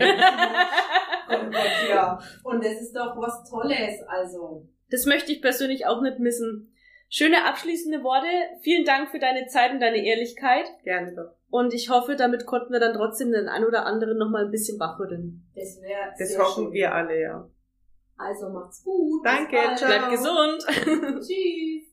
und, 1.29 1.55
ja. 1.89 2.19
und 2.45 2.65
das 2.65 2.81
ist 2.81 2.95
doch 2.95 3.17
was 3.17 3.49
Tolles, 3.51 4.03
also. 4.07 4.69
Das 4.91 5.07
möchte 5.07 5.33
ich 5.33 5.43
persönlich 5.43 5.87
auch 5.87 6.01
nicht 6.03 6.19
missen. 6.19 6.70
Schöne 7.13 7.45
abschließende 7.45 8.05
Worte. 8.05 8.29
Vielen 8.63 8.85
Dank 8.85 9.11
für 9.11 9.19
deine 9.19 9.49
Zeit 9.49 9.73
und 9.73 9.81
deine 9.81 9.99
Ehrlichkeit. 9.99 10.67
Gerne 10.85 11.13
doch. 11.13 11.35
Und 11.51 11.75
ich 11.75 11.91
hoffe, 11.91 12.15
damit 12.15 12.47
konnten 12.47 12.73
wir 12.73 12.79
dann 12.79 12.95
trotzdem 12.95 13.33
den 13.33 13.49
ein 13.49 13.65
oder 13.65 13.85
anderen 13.85 14.17
noch 14.17 14.31
mal 14.31 14.45
ein 14.45 14.53
bisschen 14.53 14.79
wachrütteln. 14.79 15.43
Das 15.57 15.81
wäre 15.83 16.15
Das 16.17 16.39
hoffen 16.39 16.65
schön. 16.67 16.73
wir 16.73 16.95
alle, 16.95 17.21
ja. 17.21 17.51
Also 18.17 18.49
macht's 18.51 18.85
gut. 18.85 19.27
Danke, 19.27 19.57
ciao. 19.75 19.89
Bleibt 19.89 20.11
gesund. 20.13 20.65
Tschüss. 21.27 21.90